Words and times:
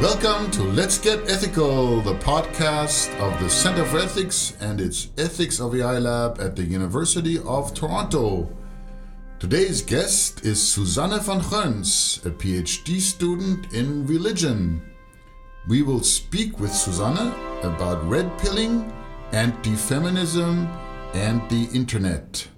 Welcome 0.00 0.50
to 0.52 0.62
Let's 0.62 0.96
Get 0.96 1.30
Ethical, 1.30 2.00
the 2.00 2.14
podcast 2.14 3.14
of 3.20 3.38
the 3.38 3.50
Center 3.50 3.84
for 3.84 3.98
Ethics 3.98 4.56
and 4.58 4.80
its 4.80 5.10
Ethics 5.18 5.60
of 5.60 5.74
AI 5.74 5.98
lab 5.98 6.40
at 6.40 6.56
the 6.56 6.62
University 6.62 7.38
of 7.40 7.74
Toronto. 7.74 8.48
Today's 9.38 9.82
guest 9.82 10.42
is 10.42 10.56
Susanne 10.72 11.20
van 11.20 11.40
Geuns, 11.40 12.24
a 12.24 12.30
PhD 12.30 12.98
student 12.98 13.74
in 13.74 14.06
religion. 14.06 14.80
We 15.68 15.82
will 15.82 16.02
speak 16.02 16.58
with 16.58 16.72
Susanne 16.72 17.34
about 17.62 18.02
red 18.08 18.38
pilling, 18.38 18.90
anti 19.32 19.76
feminism, 19.76 20.66
and 21.12 21.46
the 21.50 21.68
internet. 21.74 22.48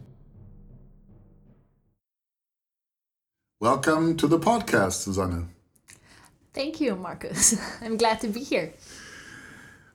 Welcome 3.61 4.17
to 4.19 4.29
the 4.29 4.39
podcast, 4.39 5.03
Susanne. 5.03 5.51
Thank 6.55 6.81
you, 6.81 6.97
Marcus. 6.97 7.59
I'm 7.81 7.97
glad 7.97 8.21
to 8.21 8.29
be 8.29 8.41
here. 8.41 8.75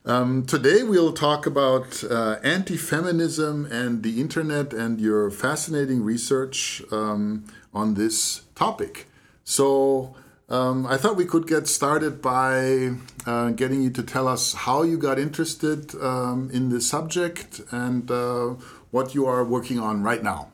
Um, 0.04 0.44
today 0.44 0.82
we'll 0.82 1.12
talk 1.12 1.46
about 1.46 2.02
uh, 2.02 2.36
anti-feminism 2.42 3.66
and 3.66 4.02
the 4.02 4.20
internet 4.20 4.72
and 4.72 5.00
your 5.00 5.30
fascinating 5.30 6.02
research 6.02 6.82
um, 6.90 7.44
on 7.72 7.94
this 7.94 8.42
topic. 8.54 9.06
So 9.44 10.16
um, 10.48 10.86
I 10.86 10.96
thought 10.96 11.16
we 11.16 11.26
could 11.26 11.46
get 11.46 11.68
started 11.68 12.20
by 12.22 12.92
uh, 13.26 13.50
getting 13.50 13.82
you 13.82 13.90
to 13.90 14.02
tell 14.02 14.26
us 14.26 14.54
how 14.54 14.82
you 14.82 14.96
got 14.98 15.18
interested 15.18 15.94
um, 15.96 16.50
in 16.52 16.70
this 16.70 16.88
subject 16.88 17.60
and 17.70 18.10
uh, 18.10 18.54
what 18.90 19.14
you 19.14 19.26
are 19.26 19.44
working 19.44 19.78
on 19.78 20.02
right 20.02 20.22
now. 20.22 20.48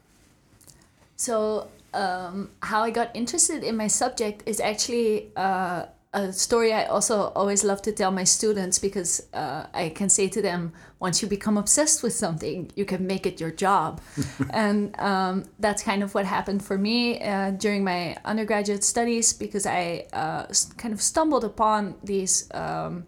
So 1.16 1.68
um, 1.94 2.50
how 2.60 2.82
I 2.82 2.90
got 2.90 3.14
interested 3.14 3.62
in 3.62 3.76
my 3.76 3.86
subject 3.86 4.42
is 4.46 4.58
actually 4.58 5.30
uh, 5.36 5.86
a 6.14 6.32
story 6.32 6.72
I 6.72 6.84
also 6.84 7.32
always 7.34 7.64
love 7.64 7.82
to 7.82 7.92
tell 7.92 8.12
my 8.12 8.22
students 8.24 8.78
because 8.78 9.26
uh, 9.34 9.66
I 9.74 9.88
can 9.88 10.08
say 10.08 10.28
to 10.28 10.40
them, 10.40 10.72
once 11.00 11.20
you 11.20 11.28
become 11.28 11.58
obsessed 11.58 12.04
with 12.04 12.14
something, 12.14 12.70
you 12.76 12.84
can 12.84 13.04
make 13.06 13.26
it 13.26 13.40
your 13.40 13.50
job. 13.50 14.00
and 14.50 14.98
um, 15.00 15.44
that's 15.58 15.82
kind 15.82 16.04
of 16.04 16.14
what 16.14 16.24
happened 16.24 16.64
for 16.64 16.78
me 16.78 17.20
uh, 17.20 17.50
during 17.50 17.82
my 17.82 18.16
undergraduate 18.24 18.84
studies 18.84 19.32
because 19.32 19.66
I 19.66 20.06
uh, 20.12 20.46
kind 20.76 20.94
of 20.94 21.02
stumbled 21.02 21.44
upon 21.44 21.96
these. 22.02 22.48
Um, 22.54 23.06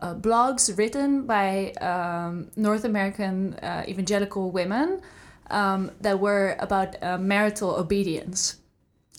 uh, 0.00 0.16
blogs 0.16 0.76
written 0.76 1.26
by 1.26 1.70
um, 1.74 2.50
North 2.56 2.84
American 2.84 3.54
uh, 3.54 3.84
evangelical 3.86 4.50
women 4.50 5.00
um, 5.48 5.92
that 6.00 6.18
were 6.18 6.56
about 6.58 7.00
uh, 7.00 7.18
marital 7.18 7.76
obedience. 7.76 8.56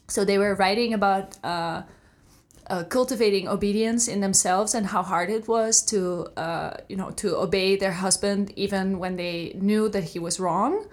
So 0.09 0.25
they 0.25 0.37
were 0.37 0.55
writing 0.55 0.93
about 0.93 1.37
uh, 2.67 2.83
cultivating 2.83 3.47
obedience 3.47 4.07
in 4.07 4.21
themselves 4.21 4.73
and 4.73 4.87
how 4.87 5.03
hard 5.03 5.29
it 5.29 5.47
was 5.47 5.81
to 5.81 6.27
uh, 6.37 6.77
you 6.87 6.95
know 6.95 7.11
to 7.11 7.35
obey 7.35 7.75
their 7.75 7.91
husband 7.91 8.53
even 8.55 8.99
when 8.99 9.15
they 9.15 9.53
knew 9.59 9.89
that 9.89 10.03
he 10.03 10.19
was 10.19 10.39
wrong 10.39 10.85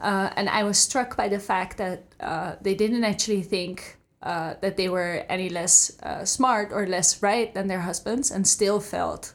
uh, 0.00 0.30
and 0.36 0.48
I 0.48 0.62
was 0.64 0.78
struck 0.78 1.16
by 1.16 1.28
the 1.28 1.38
fact 1.38 1.76
that 1.76 2.04
uh, 2.20 2.54
they 2.62 2.74
didn't 2.74 3.04
actually 3.04 3.42
think 3.42 3.98
uh, 4.22 4.54
that 4.60 4.76
they 4.76 4.88
were 4.88 5.24
any 5.28 5.50
less 5.50 5.98
uh, 6.02 6.24
smart 6.24 6.72
or 6.72 6.86
less 6.86 7.22
right 7.22 7.52
than 7.52 7.68
their 7.68 7.80
husbands 7.80 8.30
and 8.30 8.46
still 8.46 8.80
felt 8.80 9.34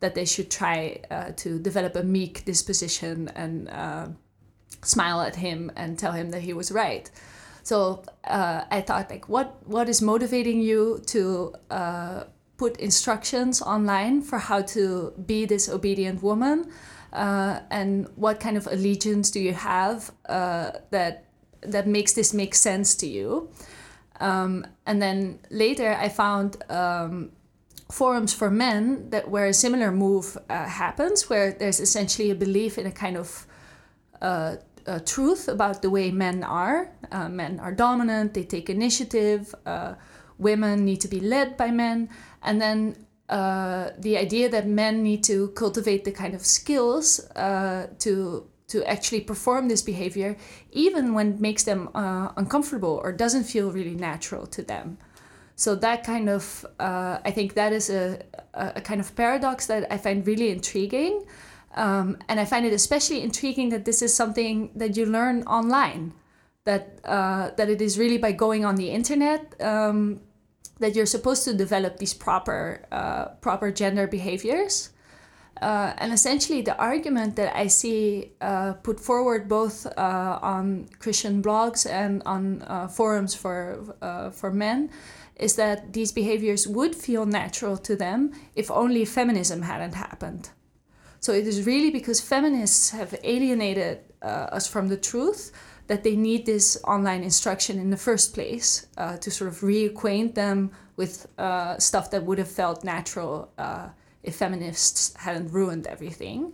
that 0.00 0.14
they 0.14 0.26
should 0.26 0.50
try 0.50 1.00
to 1.36 1.58
develop 1.58 1.96
a 1.96 2.02
meek 2.02 2.44
disposition 2.44 3.28
and 3.34 3.66
smile 4.82 5.22
at 5.22 5.36
him 5.36 5.72
and 5.74 5.98
tell 5.98 6.12
him 6.12 6.30
that 6.30 6.42
he 6.42 6.52
was 6.52 6.70
right. 6.70 7.10
So 7.66 8.04
uh, 8.22 8.62
I 8.70 8.80
thought, 8.80 9.10
like, 9.10 9.28
what 9.28 9.56
what 9.66 9.88
is 9.88 10.00
motivating 10.00 10.60
you 10.60 11.02
to 11.06 11.52
uh, 11.68 12.24
put 12.58 12.76
instructions 12.76 13.60
online 13.60 14.22
for 14.22 14.38
how 14.38 14.62
to 14.62 15.12
be 15.26 15.46
this 15.46 15.68
obedient 15.68 16.22
woman, 16.22 16.70
uh, 17.12 17.58
and 17.68 18.06
what 18.14 18.38
kind 18.38 18.56
of 18.56 18.68
allegiance 18.68 19.32
do 19.32 19.40
you 19.40 19.52
have 19.52 20.12
uh, 20.28 20.78
that 20.90 21.24
that 21.62 21.88
makes 21.88 22.12
this 22.12 22.32
make 22.32 22.54
sense 22.54 22.94
to 22.98 23.06
you? 23.08 23.50
Um, 24.20 24.64
and 24.86 25.02
then 25.02 25.40
later, 25.50 25.90
I 26.00 26.08
found. 26.08 26.62
Um, 26.70 27.32
forums 27.88 28.34
for 28.34 28.50
men 28.50 29.10
that 29.10 29.30
where 29.30 29.46
a 29.46 29.52
similar 29.52 29.92
move 29.92 30.36
uh, 30.50 30.64
happens 30.64 31.30
where 31.30 31.52
there's 31.52 31.78
essentially 31.78 32.32
a 32.32 32.34
belief 32.34 32.78
in 32.78 32.86
a 32.86 32.90
kind 32.90 33.16
of 33.16 33.46
uh, 34.20 34.56
uh, 34.86 34.98
truth 35.00 35.48
about 35.48 35.82
the 35.82 35.90
way 35.90 36.10
men 36.10 36.42
are. 36.44 36.92
Uh, 37.12 37.28
men 37.28 37.60
are 37.60 37.72
dominant, 37.72 38.34
they 38.34 38.44
take 38.44 38.70
initiative, 38.70 39.54
uh, 39.66 39.94
women 40.38 40.84
need 40.84 41.00
to 41.00 41.08
be 41.08 41.20
led 41.20 41.56
by 41.56 41.70
men, 41.70 42.08
and 42.42 42.60
then 42.60 42.96
uh, 43.28 43.90
the 43.98 44.16
idea 44.16 44.48
that 44.48 44.66
men 44.66 45.02
need 45.02 45.24
to 45.24 45.48
cultivate 45.48 46.04
the 46.04 46.12
kind 46.12 46.34
of 46.34 46.44
skills 46.44 47.20
uh, 47.36 47.86
to 47.98 48.46
to 48.68 48.82
actually 48.84 49.20
perform 49.20 49.68
this 49.68 49.82
behavior, 49.82 50.36
even 50.72 51.14
when 51.14 51.34
it 51.34 51.40
makes 51.40 51.62
them 51.62 51.88
uh, 51.94 52.32
uncomfortable 52.36 53.00
or 53.04 53.12
doesn't 53.12 53.44
feel 53.44 53.70
really 53.70 53.94
natural 53.94 54.44
to 54.44 54.60
them. 54.62 54.98
So 55.54 55.76
that 55.76 56.02
kind 56.02 56.28
of, 56.28 56.66
I 56.80 57.30
think 57.30 57.54
that 57.54 57.72
is 57.72 57.90
a, 57.90 58.20
a 58.52 58.80
kind 58.80 59.00
of 59.00 59.14
paradox 59.14 59.66
that 59.66 59.86
I 59.90 59.98
find 59.98 60.26
really 60.26 60.50
intriguing. 60.50 61.24
Um, 61.76 62.16
and 62.28 62.40
I 62.40 62.46
find 62.46 62.64
it 62.64 62.72
especially 62.72 63.22
intriguing 63.22 63.68
that 63.68 63.84
this 63.84 64.00
is 64.00 64.14
something 64.14 64.70
that 64.74 64.96
you 64.96 65.04
learn 65.04 65.42
online, 65.42 66.14
that 66.64 67.00
uh, 67.04 67.50
that 67.56 67.68
it 67.68 67.82
is 67.82 67.98
really 67.98 68.18
by 68.18 68.32
going 68.32 68.64
on 68.64 68.76
the 68.76 68.90
internet 68.90 69.54
um, 69.60 70.20
that 70.80 70.96
you're 70.96 71.06
supposed 71.06 71.44
to 71.44 71.54
develop 71.54 71.98
these 71.98 72.14
proper 72.14 72.86
uh, 72.90 73.26
proper 73.40 73.70
gender 73.70 74.06
behaviors. 74.06 74.90
Uh, 75.60 75.94
and 75.98 76.12
essentially, 76.12 76.60
the 76.60 76.76
argument 76.76 77.36
that 77.36 77.54
I 77.56 77.66
see 77.66 78.32
uh, 78.40 78.74
put 78.82 79.00
forward 79.00 79.48
both 79.48 79.86
uh, 79.86 80.38
on 80.42 80.88
Christian 80.98 81.42
blogs 81.42 81.88
and 81.88 82.22
on 82.24 82.62
uh, 82.62 82.88
forums 82.88 83.34
for 83.34 84.32
for 84.32 84.50
men 84.50 84.90
is 85.36 85.56
that 85.56 85.92
these 85.92 86.12
behaviors 86.12 86.66
would 86.66 86.94
feel 86.94 87.26
natural 87.26 87.76
to 87.76 87.94
them 87.96 88.32
if 88.54 88.70
only 88.70 89.04
feminism 89.04 89.62
hadn't 89.62 89.94
happened. 89.94 90.50
So 91.26 91.32
it 91.32 91.48
is 91.48 91.66
really 91.66 91.90
because 91.90 92.20
feminists 92.20 92.90
have 92.90 93.12
alienated 93.24 93.98
uh, 94.22 94.56
us 94.58 94.68
from 94.68 94.86
the 94.86 94.96
truth 94.96 95.50
that 95.88 96.04
they 96.04 96.14
need 96.14 96.46
this 96.46 96.78
online 96.84 97.24
instruction 97.24 97.80
in 97.80 97.90
the 97.90 97.96
first 97.96 98.32
place 98.32 98.86
uh, 98.96 99.16
to 99.16 99.28
sort 99.32 99.48
of 99.52 99.56
reacquaint 99.60 100.34
them 100.34 100.70
with 100.94 101.26
uh, 101.36 101.78
stuff 101.78 102.12
that 102.12 102.22
would 102.22 102.38
have 102.38 102.52
felt 102.62 102.84
natural 102.84 103.50
uh, 103.58 103.88
if 104.22 104.36
feminists 104.36 105.14
hadn't 105.16 105.48
ruined 105.48 105.88
everything. 105.88 106.52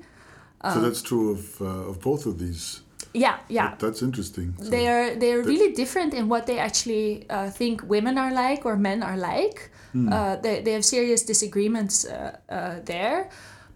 so 0.64 0.80
that's 0.80 1.02
true 1.02 1.32
of, 1.32 1.60
uh, 1.60 1.90
of 1.90 2.00
both 2.00 2.24
of 2.24 2.38
these. 2.38 2.80
Yeah, 3.12 3.40
yeah. 3.50 3.70
That, 3.70 3.78
that's 3.80 4.00
interesting. 4.00 4.54
So 4.58 4.70
they 4.70 4.88
are 4.88 5.14
they 5.14 5.34
are 5.34 5.42
really 5.42 5.74
different 5.74 6.14
in 6.14 6.30
what 6.32 6.46
they 6.46 6.58
actually 6.58 7.26
uh, 7.28 7.50
think 7.50 7.82
women 7.96 8.16
are 8.16 8.32
like 8.32 8.64
or 8.64 8.76
men 8.76 9.02
are 9.02 9.18
like. 9.18 9.70
Hmm. 9.92 10.08
they, 10.44 10.62
they 10.64 10.72
have 10.72 10.86
serious 10.86 11.22
disagreements 11.22 12.06
there. 12.92 13.28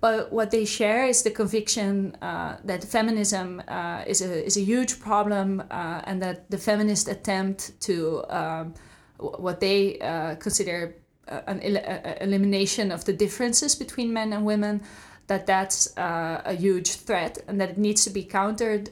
But 0.07 0.33
what 0.33 0.53
they 0.53 0.65
share 0.65 1.09
is 1.09 1.25
the 1.25 1.33
conviction 1.33 2.15
uh, 2.23 2.59
that 2.63 2.85
feminism 2.85 3.61
uh, 3.67 4.05
is, 4.07 4.23
a, 4.23 4.47
is 4.47 4.57
a 4.57 4.61
huge 4.61 5.01
problem 5.01 5.61
uh, 5.69 6.01
and 6.05 6.23
that 6.23 6.49
the 6.49 6.59
feminist 6.59 7.09
attempt 7.09 7.73
to 7.89 8.23
um, 8.29 8.75
what 9.17 9.59
they 9.59 9.99
uh, 9.99 10.37
consider 10.37 10.95
uh, 11.27 11.41
an 11.49 11.61
el- 11.61 11.83
elimination 12.21 12.93
of 12.93 13.05
the 13.05 13.13
differences 13.13 13.75
between 13.75 14.13
men 14.13 14.33
and 14.33 14.47
women, 14.47 14.81
that 15.27 15.45
that's 15.45 15.97
uh, 15.97 16.41
a 16.45 16.55
huge 16.55 16.91
threat 17.07 17.39
and 17.49 17.61
that 17.61 17.71
it 17.71 17.79
needs 17.79 18.05
to 18.05 18.11
be 18.11 18.23
countered 18.23 18.91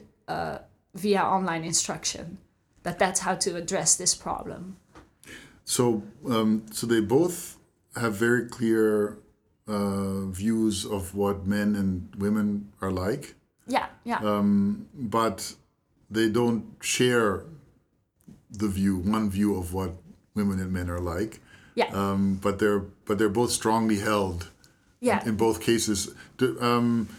via 0.95 1.21
online 1.21 1.63
instruction. 1.63 2.39
That 2.83 2.99
that's 2.99 3.21
how 3.21 3.35
to 3.35 3.55
address 3.55 3.95
this 3.95 4.13
problem. 4.13 4.75
So, 5.63 6.03
um, 6.27 6.65
so 6.73 6.85
they 6.85 6.99
both 6.99 7.55
have 7.95 8.15
very 8.15 8.49
clear 8.49 9.17
uh, 9.67 10.25
views 10.25 10.85
of 10.85 11.15
what 11.15 11.45
men 11.45 11.75
and 11.75 12.09
women 12.17 12.71
are 12.81 12.91
like. 12.91 13.35
Yeah, 13.67 13.87
yeah. 14.03 14.17
Um, 14.17 14.87
but 14.93 15.55
they 16.09 16.29
don't 16.29 16.75
share 16.81 17.43
the 18.51 18.67
view, 18.67 18.97
one 18.97 19.29
view 19.29 19.57
of 19.57 19.73
what 19.73 19.93
women 20.35 20.59
and 20.59 20.71
men 20.71 20.89
are 20.89 20.99
like. 20.99 21.39
Yeah. 21.75 21.87
Um, 21.93 22.35
but 22.35 22.59
they're 22.59 22.79
but 22.79 23.17
they're 23.17 23.29
both 23.29 23.51
strongly 23.51 23.99
held. 23.99 24.49
Yeah. 25.01 25.21
In, 25.23 25.29
in 25.29 25.35
both 25.35 25.61
cases, 25.61 26.13
do, 26.37 26.59
um, 26.61 27.09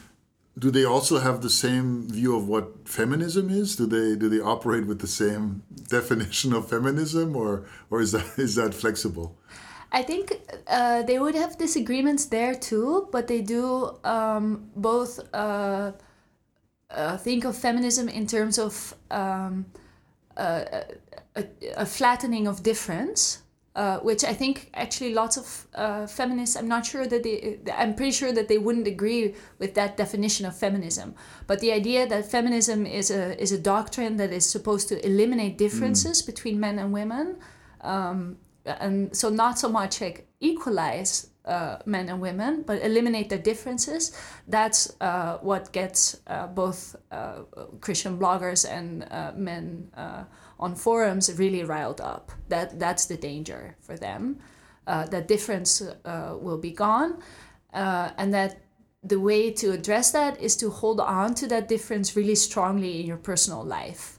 do 0.58 0.70
they 0.70 0.84
also 0.84 1.18
have 1.18 1.42
the 1.42 1.50
same 1.50 2.08
view 2.08 2.34
of 2.36 2.48
what 2.48 2.88
feminism 2.88 3.50
is? 3.50 3.76
Do 3.76 3.86
they 3.86 4.16
do 4.16 4.28
they 4.28 4.40
operate 4.40 4.86
with 4.86 5.00
the 5.00 5.06
same 5.06 5.62
definition 5.88 6.52
of 6.52 6.68
feminism, 6.68 7.36
or 7.36 7.64
or 7.90 8.00
is 8.00 8.12
that 8.12 8.38
is 8.38 8.54
that 8.54 8.74
flexible? 8.74 9.36
I 9.98 10.02
think 10.02 10.26
uh, 10.66 11.02
they 11.08 11.18
would 11.18 11.34
have 11.34 11.56
disagreements 11.56 12.26
there 12.26 12.54
too, 12.54 13.08
but 13.10 13.28
they 13.28 13.40
do 13.40 13.96
um, 14.04 14.70
both 14.76 15.12
uh, 15.32 15.92
uh, 16.90 17.16
think 17.16 17.44
of 17.44 17.56
feminism 17.56 18.06
in 18.08 18.26
terms 18.26 18.58
of 18.58 18.94
um, 19.10 19.64
a, 20.36 20.84
a, 21.76 21.86
flattening 21.86 22.46
of 22.46 22.62
difference. 22.62 23.42
uh, 23.76 23.98
which 23.98 24.24
I 24.24 24.32
think 24.32 24.70
actually 24.72 25.12
lots 25.12 25.36
of 25.36 25.66
uh, 25.74 26.06
feminists, 26.06 26.56
I'm 26.56 26.66
not 26.66 26.86
sure 26.86 27.06
that 27.06 27.22
they, 27.22 27.58
I'm 27.74 27.94
pretty 27.94 28.12
sure 28.12 28.32
that 28.32 28.48
they 28.48 28.56
wouldn't 28.56 28.86
agree 28.86 29.34
with 29.58 29.74
that 29.74 29.98
definition 29.98 30.46
of 30.46 30.56
feminism. 30.56 31.14
But 31.46 31.60
the 31.60 31.72
idea 31.72 32.06
that 32.06 32.30
feminism 32.30 32.86
is 32.86 33.10
a, 33.10 33.38
is 33.40 33.52
a 33.52 33.58
doctrine 33.58 34.16
that 34.16 34.32
is 34.32 34.48
supposed 34.48 34.88
to 34.88 35.04
eliminate 35.04 35.58
differences 35.58 36.22
mm. 36.22 36.26
between 36.26 36.58
men 36.58 36.78
and 36.78 36.90
women, 36.90 37.36
um, 37.82 38.38
and 38.66 39.16
so 39.16 39.28
not 39.28 39.58
so 39.58 39.68
much 39.68 40.00
like 40.00 40.26
equalize 40.40 41.30
uh, 41.46 41.78
men 41.86 42.08
and 42.08 42.20
women, 42.20 42.62
but 42.66 42.82
eliminate 42.82 43.28
the 43.28 43.38
differences. 43.38 44.10
That's 44.48 44.94
uh, 45.00 45.38
what 45.38 45.72
gets 45.72 46.20
uh, 46.26 46.48
both 46.48 46.96
uh, 47.12 47.42
Christian 47.80 48.18
bloggers 48.18 48.68
and 48.68 49.06
uh, 49.10 49.32
men 49.36 49.88
uh, 49.96 50.24
on 50.58 50.74
forums 50.74 51.32
really 51.38 51.62
riled 51.62 52.00
up. 52.00 52.32
That 52.48 52.78
that's 52.80 53.06
the 53.06 53.16
danger 53.16 53.76
for 53.80 53.96
them. 53.96 54.38
that 54.86 55.28
difference 55.28 55.82
will 56.40 56.58
be 56.58 56.70
gone, 56.70 57.22
and 57.72 58.32
that 58.34 58.60
the 59.02 59.20
way 59.20 59.52
to 59.52 59.72
address 59.72 60.10
that 60.12 60.40
is 60.40 60.56
to 60.56 60.70
hold 60.70 61.00
on 61.00 61.34
to 61.34 61.46
that 61.46 61.68
difference 61.68 62.16
really 62.16 62.34
strongly 62.34 63.00
in 63.00 63.06
your 63.06 63.18
personal 63.18 63.64
life. 63.64 64.18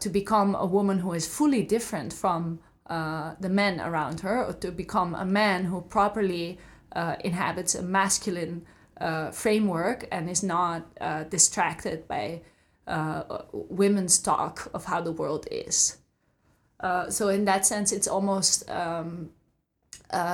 to 0.00 0.08
become 0.10 0.54
a 0.54 0.66
woman 0.66 0.98
who 1.00 1.12
is 1.14 1.26
fully 1.26 1.62
different 1.62 2.12
from 2.12 2.58
uh, 2.88 3.34
the 3.38 3.48
men 3.50 3.80
around 3.80 4.20
her 4.20 4.44
or 4.44 4.52
to 4.54 4.70
become 4.72 5.14
a 5.14 5.24
man 5.24 5.64
who 5.64 5.82
properly 5.82 6.58
uh, 6.92 7.16
inhabits 7.22 7.74
a 7.74 7.82
masculine 7.82 8.64
uh, 8.98 9.30
framework 9.30 10.08
and 10.10 10.30
is 10.30 10.42
not 10.42 10.86
uh, 11.00 11.24
distracted 11.24 12.08
by 12.08 12.40
uh, 12.86 13.42
women's 13.52 14.18
talk 14.18 14.70
of 14.72 14.86
how 14.86 15.00
the 15.02 15.12
world 15.12 15.46
is. 15.50 15.98
so 17.10 17.28
in 17.28 17.44
that 17.44 17.66
sense, 17.66 17.92
it's 17.92 18.08
almost 18.08 18.68
um, 18.70 19.30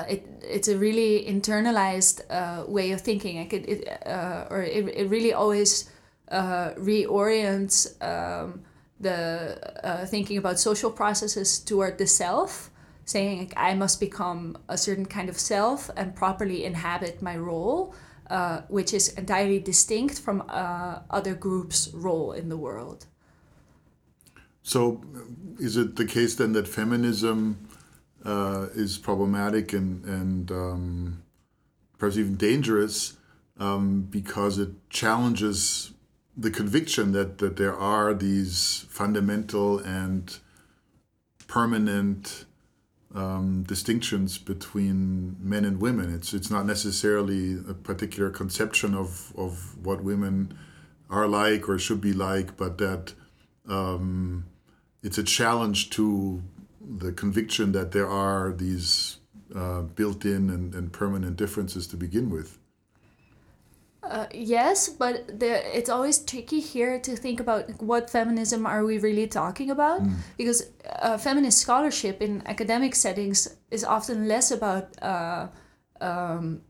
it, 0.09 0.25
it's 0.41 0.69
a 0.69 0.79
really 0.79 1.25
internalized 1.27 2.23
way 2.69 2.93
of 2.93 3.01
thinking. 3.01 3.39
Like 3.39 3.53
it, 3.53 3.69
it 3.69 4.07
or 4.49 4.63
it, 4.63 4.89
it 4.97 5.11
really 5.11 5.33
always 5.33 5.91
reorients. 6.31 8.01
Um, 8.01 8.63
the 9.05 9.59
uh, 9.87 10.05
thinking 10.07 10.37
about 10.37 10.59
social 10.59 10.91
processes 10.91 11.61
toward 11.61 11.99
the 11.99 12.07
self 12.07 12.71
saying 13.05 13.39
like, 13.39 13.55
i 13.57 13.75
must 13.75 14.01
become 14.01 14.57
a 14.69 14.77
certain 14.77 15.07
kind 15.07 15.29
of 15.29 15.39
self 15.39 15.91
and 15.97 16.17
properly 16.17 16.65
inhabit 16.65 17.23
my 17.23 17.37
role 17.37 17.95
uh, 18.31 18.63
which 18.69 18.95
is 18.95 19.11
entirely 19.15 19.61
distinct 19.61 20.19
from 20.19 20.43
uh, 20.49 21.01
other 21.11 21.35
groups 21.35 21.91
role 21.93 22.33
in 22.33 22.49
the 22.49 22.57
world. 22.57 23.07
So 24.63 25.03
is 25.59 25.77
it 25.77 25.97
the 25.97 26.07
case 26.07 26.35
then 26.35 26.53
that 26.55 26.67
feminism 26.67 27.69
uh, 28.25 28.69
is 28.75 28.97
problematic 28.97 29.75
and, 29.75 30.05
and 30.05 30.51
um, 30.51 31.23
perhaps 31.99 32.17
even 32.17 32.37
dangerous 32.37 33.19
um, 33.59 34.09
because 34.11 34.59
it 34.59 34.71
challenges 34.89 35.93
the 36.37 36.51
conviction 36.51 37.13
that, 37.13 37.39
that 37.39 37.57
there 37.57 37.75
are 37.75 38.13
these 38.13 38.87
fundamental 38.89 39.79
and 39.79 40.39
permanent 41.47 42.45
um, 43.15 43.63
distinctions 43.63 44.39
between 44.39 45.37
men 45.39 45.65
and 45.65 45.81
women. 45.81 46.13
It's 46.13 46.35
it's 46.35 46.51
not 46.51 46.67
necessarily 46.67 47.55
a 47.69 47.75
particular 47.75 48.31
conception 48.31 48.95
of, 48.95 49.33
of 49.37 49.79
what 49.85 50.03
women 50.03 50.59
are 51.09 51.29
like 51.29 51.69
or 51.69 51.79
should 51.79 52.01
be 52.01 52.13
like, 52.13 52.57
but 52.57 52.79
that 52.79 53.15
um, 53.69 54.47
it's 55.03 55.19
a 55.19 55.23
challenge 55.23 55.91
to 55.91 56.43
the 56.81 57.13
conviction 57.13 57.73
that 57.73 57.93
there 57.93 58.09
are 58.09 58.53
these 58.53 59.19
uh, 59.55 59.83
built-in 59.83 60.51
and, 60.51 60.75
and 60.75 60.93
permanent 60.93 61.37
differences 61.37 61.87
to 61.87 61.97
begin 61.97 62.31
with. 62.31 62.59
Uh, 64.09 64.27
yes, 64.35 64.89
but 64.89 65.39
there, 65.41 65.63
it's 65.73 65.89
always 65.89 66.19
tricky 66.19 66.61
here 66.61 66.99
to 67.01 67.17
think 67.17 67.41
about 67.41 67.71
what 67.83 68.11
feminism 68.11 68.67
are 68.67 68.85
we 68.85 68.99
really 68.99 69.27
talking 69.27 69.71
about 69.71 70.03
mm. 70.03 70.15
because 70.37 70.71
uh, 71.01 71.17
feminist 71.17 71.59
scholarship 71.59 72.21
in 72.21 72.43
academic 72.47 72.95
settings 72.95 73.57
is 73.71 73.83
often 73.83 74.29
less 74.29 74.51
about 74.51 74.89
uh, 75.03 75.47
um, 76.01 76.61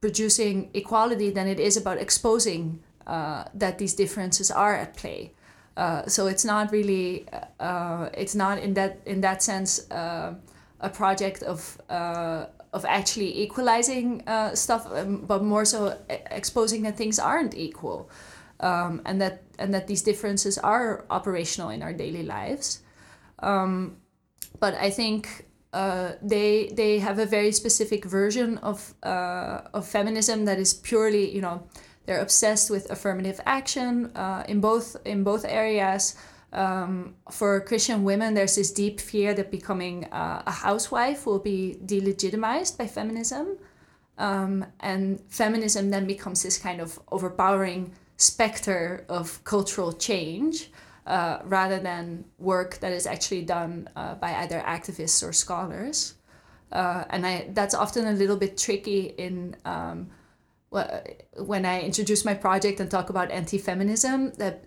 producing 0.00 0.70
equality 0.74 1.30
than 1.30 1.46
it 1.46 1.60
is 1.60 1.76
about 1.76 1.98
exposing 1.98 2.82
uh, 3.06 3.44
that 3.54 3.78
these 3.78 3.94
differences 3.94 4.50
are 4.50 4.74
at 4.74 4.96
play. 4.96 5.32
Uh, 5.76 6.06
so 6.06 6.26
it's 6.26 6.44
not 6.44 6.70
really 6.72 7.26
uh, 7.60 8.08
it's 8.12 8.34
not 8.34 8.58
in 8.58 8.74
that 8.74 9.00
in 9.06 9.20
that 9.20 9.42
sense 9.42 9.86
a 9.90 10.90
project 10.92 11.42
of 11.44 11.80
of 12.72 12.84
actually 12.86 13.42
equalizing 13.42 14.22
uh, 14.26 14.54
stuff, 14.54 14.86
um, 14.92 15.24
but 15.26 15.42
more 15.42 15.64
so 15.64 15.98
exposing 16.30 16.82
that 16.82 16.96
things 16.96 17.18
aren't 17.18 17.54
equal, 17.54 18.10
um, 18.60 19.02
and 19.04 19.20
that 19.20 19.42
and 19.58 19.74
that 19.74 19.86
these 19.86 20.02
differences 20.02 20.58
are 20.58 21.04
operational 21.10 21.70
in 21.70 21.82
our 21.82 21.92
daily 21.92 22.22
lives. 22.22 22.80
Um, 23.40 23.96
but 24.58 24.74
I 24.74 24.90
think 24.90 25.46
uh, 25.72 26.12
they 26.22 26.70
they 26.74 26.98
have 26.98 27.18
a 27.18 27.26
very 27.26 27.52
specific 27.52 28.04
version 28.04 28.58
of 28.58 28.94
uh, 29.02 29.62
of 29.74 29.86
feminism 29.86 30.44
that 30.46 30.58
is 30.58 30.72
purely 30.72 31.30
you 31.34 31.40
know 31.40 31.62
they're 32.06 32.20
obsessed 32.20 32.70
with 32.70 32.90
affirmative 32.90 33.40
action 33.46 34.10
uh, 34.16 34.44
in 34.48 34.60
both 34.60 34.96
in 35.04 35.24
both 35.24 35.44
areas 35.44 36.16
um, 36.52 37.14
for 37.30 37.60
Christian 37.60 38.04
women, 38.04 38.34
there's 38.34 38.56
this 38.56 38.70
deep 38.70 39.00
fear 39.00 39.32
that 39.34 39.50
becoming 39.50 40.04
uh, 40.06 40.42
a 40.46 40.50
housewife 40.50 41.24
will 41.26 41.38
be 41.38 41.78
delegitimized 41.84 42.76
by 42.76 42.86
feminism. 42.86 43.58
Um, 44.18 44.66
and 44.80 45.20
feminism 45.28 45.90
then 45.90 46.06
becomes 46.06 46.42
this 46.42 46.58
kind 46.58 46.80
of 46.80 47.00
overpowering 47.10 47.92
specter 48.18 49.04
of 49.08 49.42
cultural 49.44 49.92
change 49.92 50.70
uh, 51.06 51.38
rather 51.44 51.78
than 51.80 52.24
work 52.38 52.78
that 52.80 52.92
is 52.92 53.06
actually 53.06 53.42
done 53.42 53.88
uh, 53.96 54.14
by 54.16 54.34
either 54.36 54.60
activists 54.60 55.26
or 55.26 55.32
scholars. 55.32 56.14
Uh, 56.70 57.04
and 57.10 57.26
I, 57.26 57.48
that's 57.52 57.74
often 57.74 58.06
a 58.06 58.12
little 58.12 58.36
bit 58.36 58.56
tricky 58.58 59.14
in 59.18 59.56
um, 59.64 60.10
when 61.36 61.66
I 61.66 61.82
introduce 61.82 62.24
my 62.24 62.32
project 62.34 62.80
and 62.80 62.90
talk 62.90 63.10
about 63.10 63.30
anti 63.30 63.58
feminism, 63.58 64.32
that 64.38 64.64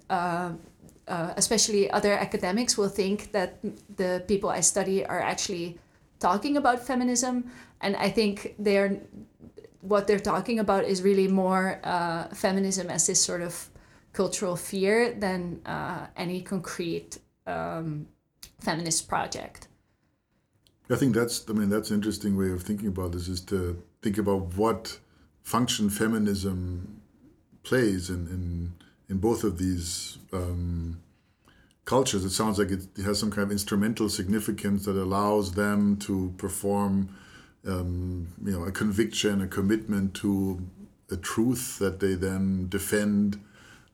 uh, 1.08 1.34
especially 1.38 1.90
other 1.92 2.14
academics 2.14 2.78
will 2.78 2.90
think 2.90 3.32
that 3.32 3.60
the 3.96 4.24
people 4.28 4.50
I 4.50 4.62
study 4.62 5.06
are 5.06 5.20
actually 5.20 5.78
talking 6.20 6.58
about 6.58 6.86
feminism, 6.86 7.52
and 7.82 7.96
I 7.96 8.10
think 8.10 8.56
they're 8.58 9.02
what 9.82 10.08
they're 10.08 10.20
talking 10.20 10.60
about 10.60 10.84
is 10.86 11.04
really 11.04 11.28
more 11.28 11.80
uh, 11.84 12.24
feminism 12.34 12.90
as 12.90 13.06
this 13.06 13.24
sort 13.24 13.42
of 13.42 13.70
cultural 14.14 14.56
fear 14.56 15.14
than 15.14 15.62
uh, 15.66 16.08
any 16.18 16.42
concrete 16.42 17.20
um, 17.46 18.08
feminist 18.60 19.08
project. 19.08 19.68
I 20.90 20.96
think 20.96 21.16
that's 21.16 21.46
I 21.50 21.54
mean 21.54 21.70
that's 21.70 21.90
an 21.90 21.96
interesting 21.96 22.38
way 22.38 22.52
of 22.52 22.64
thinking 22.64 22.88
about 22.88 23.12
this 23.12 23.28
is 23.28 23.42
to 23.42 23.82
think 24.02 24.18
about 24.18 24.56
what 24.56 25.00
function 25.44 25.90
feminism 25.90 27.02
plays 27.64 28.10
in, 28.10 28.28
in 28.28 28.74
in 29.10 29.18
both 29.18 29.44
of 29.44 29.58
these 29.58 30.18
um, 30.34 31.02
cultures. 31.86 32.26
It 32.26 32.32
sounds 32.32 32.60
like 32.60 32.72
it 32.72 32.88
has 33.04 33.20
some 33.20 33.32
kind 33.32 33.44
of 33.44 33.52
instrumental 33.52 34.10
significance 34.10 34.86
that 34.86 34.96
allows 34.96 35.54
them 35.54 35.98
to 35.98 36.34
perform, 36.38 37.16
um, 37.66 38.28
you 38.44 38.52
know, 38.52 38.66
a 38.66 38.72
conviction, 38.72 39.42
a 39.42 39.48
commitment 39.48 40.14
to 40.16 40.60
a 41.12 41.18
truth 41.18 41.80
that 41.80 42.00
they 42.00 42.16
then 42.16 42.68
defend. 42.70 43.40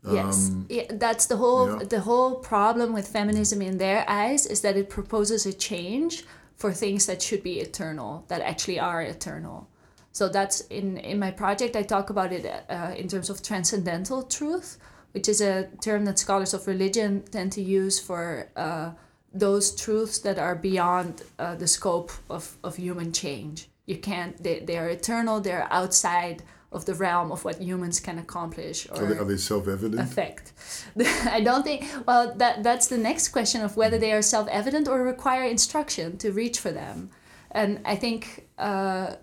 Yes, 0.09 0.49
um, 0.49 0.65
yeah, 0.69 0.85
that's 0.89 1.27
the 1.27 1.37
whole 1.37 1.77
yeah. 1.77 1.83
the 1.83 1.99
whole 1.99 2.35
problem 2.35 2.91
with 2.91 3.07
feminism 3.07 3.61
in 3.61 3.77
their 3.77 4.03
eyes 4.09 4.47
is 4.47 4.61
that 4.61 4.75
it 4.75 4.89
proposes 4.89 5.45
a 5.45 5.53
change 5.53 6.23
for 6.55 6.71
things 6.71 7.05
that 7.05 7.21
should 7.21 7.43
be 7.43 7.59
eternal, 7.59 8.25
that 8.27 8.41
actually 8.41 8.79
are 8.79 9.01
eternal. 9.01 9.67
So 10.11 10.27
that's 10.27 10.61
in 10.61 10.97
in 10.97 11.19
my 11.19 11.31
project. 11.31 11.75
I 11.75 11.83
talk 11.83 12.09
about 12.09 12.31
it 12.33 12.45
uh, 12.69 12.93
in 12.97 13.07
terms 13.07 13.29
of 13.29 13.43
transcendental 13.43 14.23
truth, 14.23 14.77
which 15.11 15.27
is 15.27 15.41
a 15.41 15.67
term 15.81 16.05
that 16.05 16.19
scholars 16.19 16.53
of 16.53 16.67
religion 16.67 17.23
tend 17.31 17.51
to 17.53 17.61
use 17.61 17.99
for 17.99 18.49
uh, 18.55 18.91
those 19.33 19.75
truths 19.75 20.19
that 20.19 20.37
are 20.37 20.55
beyond 20.55 21.23
uh, 21.39 21.55
the 21.55 21.67
scope 21.67 22.11
of, 22.29 22.57
of 22.63 22.75
human 22.75 23.11
change. 23.11 23.69
You 23.85 23.97
can't, 23.97 24.41
they, 24.41 24.59
they 24.59 24.77
are 24.77 24.89
eternal, 24.89 25.39
they're 25.39 25.67
outside 25.71 26.43
of 26.71 26.85
the 26.85 26.93
realm 26.93 27.31
of 27.31 27.43
what 27.43 27.61
humans 27.61 27.99
can 27.99 28.17
accomplish 28.17 28.87
or 28.89 29.03
are 29.03 29.05
they, 29.05 29.17
are 29.17 29.25
they 29.25 29.37
self-evident? 29.37 30.01
affect. 30.01 30.53
I 31.25 31.41
don't 31.41 31.63
think 31.63 31.85
well 32.07 32.33
that 32.35 32.63
that's 32.63 32.87
the 32.87 32.97
next 32.97 33.29
question 33.29 33.61
of 33.61 33.75
whether 33.75 33.97
they 33.97 34.13
are 34.13 34.21
self-evident 34.21 34.87
or 34.87 35.03
require 35.03 35.43
instruction 35.43 36.17
to 36.19 36.31
reach 36.31 36.59
for 36.59 36.71
them. 36.71 37.09
And 37.51 37.81
i 37.83 37.97
think 37.97 38.47
uh, 38.57 39.15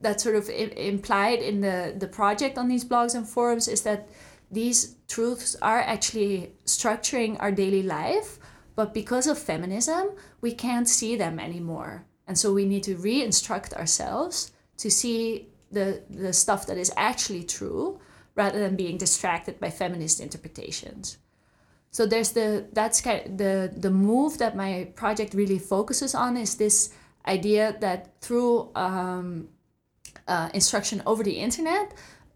that 0.00 0.20
sort 0.20 0.34
of 0.34 0.48
implied 0.50 1.38
in 1.38 1.60
the 1.60 1.94
the 1.96 2.08
project 2.08 2.58
on 2.58 2.66
these 2.66 2.84
blogs 2.84 3.14
and 3.14 3.28
forums 3.28 3.68
is 3.68 3.82
that 3.82 4.08
these 4.52 4.96
truths 5.08 5.56
are 5.62 5.80
actually 5.80 6.52
structuring 6.66 7.36
our 7.40 7.50
daily 7.50 7.82
life, 7.82 8.38
but 8.76 8.94
because 8.94 9.26
of 9.26 9.38
feminism, 9.38 10.10
we 10.40 10.52
can't 10.52 10.88
see 10.88 11.16
them 11.16 11.38
anymore. 11.38 12.06
and 12.26 12.38
so 12.38 12.52
we 12.52 12.64
need 12.64 12.82
to 12.82 12.96
re-instruct 12.96 13.74
ourselves 13.74 14.52
to 14.76 14.90
see 14.90 15.48
the 15.70 16.02
the 16.08 16.32
stuff 16.32 16.66
that 16.66 16.78
is 16.78 16.92
actually 16.96 17.44
true 17.44 18.00
rather 18.34 18.58
than 18.58 18.76
being 18.76 18.96
distracted 18.96 19.58
by 19.60 19.70
feminist 19.70 20.20
interpretations 20.20 21.18
so 21.90 22.06
there's 22.06 22.32
the 22.32 22.66
that's 22.72 23.00
kind 23.00 23.26
of 23.26 23.38
the 23.38 23.72
the 23.76 23.90
move 23.90 24.38
that 24.38 24.56
my 24.56 24.88
project 24.94 25.34
really 25.34 25.58
focuses 25.58 26.14
on 26.14 26.36
is 26.36 26.56
this 26.56 26.92
idea 27.26 27.76
that 27.80 28.00
through 28.20 28.70
um, 28.74 29.48
uh, 30.26 30.48
instruction 30.54 31.02
over 31.06 31.22
the 31.22 31.38
internet 31.38 31.92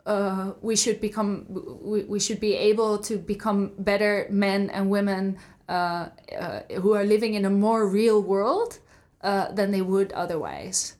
uh, 0.06 0.52
we 0.62 0.76
should 0.76 1.00
become 1.00 1.44
we, 1.82 2.04
we 2.04 2.20
should 2.20 2.40
be 2.40 2.54
able 2.54 2.98
to 2.98 3.18
become 3.18 3.72
better 3.78 4.26
men 4.30 4.70
and 4.70 4.88
women 4.88 5.36
uh, 5.68 6.08
uh 6.38 6.60
who 6.80 6.94
are 6.94 7.04
living 7.04 7.34
in 7.34 7.44
a 7.44 7.50
more 7.50 7.88
real 7.88 8.22
world 8.22 8.78
uh, 9.22 9.50
than 9.52 9.72
they 9.72 9.82
would 9.82 10.12
otherwise. 10.12 10.96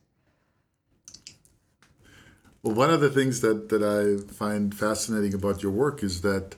Well 2.61 2.75
one 2.75 2.91
of 2.91 2.99
the 2.99 3.09
things 3.09 3.39
that, 3.41 3.69
that 3.69 3.83
i 3.83 4.21
find 4.33 4.75
fascinating 4.75 5.33
about 5.33 5.63
your 5.63 5.71
work 5.71 6.03
is 6.03 6.21
that 6.21 6.55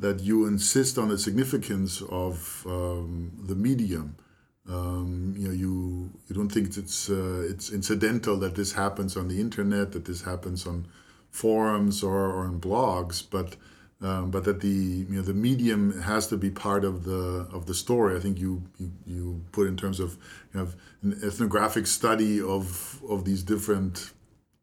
that 0.00 0.20
you 0.20 0.46
insist 0.46 0.96
on 0.96 1.08
the 1.08 1.18
significance 1.18 2.02
of 2.08 2.64
um, 2.66 3.32
the 3.44 3.54
medium. 3.54 4.16
Um, 4.66 5.34
you 5.36 5.48
know, 5.48 5.54
you 5.54 6.10
you 6.28 6.34
don't 6.34 6.48
think 6.48 6.76
it's 6.76 7.10
uh, 7.10 7.46
it's 7.48 7.70
incidental 7.70 8.36
that 8.38 8.54
this 8.54 8.72
happens 8.72 9.16
on 9.16 9.28
the 9.28 9.40
internet, 9.40 9.92
that 9.92 10.04
this 10.04 10.22
happens 10.22 10.66
on 10.66 10.86
forums 11.30 12.02
or, 12.02 12.26
or 12.26 12.44
on 12.44 12.60
blogs, 12.60 13.22
but 13.28 13.56
um, 14.02 14.30
but 14.30 14.44
that 14.44 14.60
the 14.60 14.68
you 14.68 15.16
know 15.16 15.22
the 15.22 15.34
medium 15.34 16.00
has 16.00 16.26
to 16.28 16.36
be 16.36 16.50
part 16.50 16.84
of 16.84 17.04
the 17.04 17.46
of 17.52 17.66
the 17.66 17.74
story. 17.74 18.16
I 18.16 18.20
think 18.20 18.38
you 18.38 18.62
you, 18.78 18.92
you 19.06 19.44
put 19.52 19.66
in 19.66 19.76
terms 19.76 20.00
of 20.00 20.16
you 20.54 20.68
an 21.02 21.20
ethnographic 21.22 21.86
study 21.86 22.40
of 22.40 23.00
of 23.08 23.24
these 23.24 23.42
different 23.42 24.12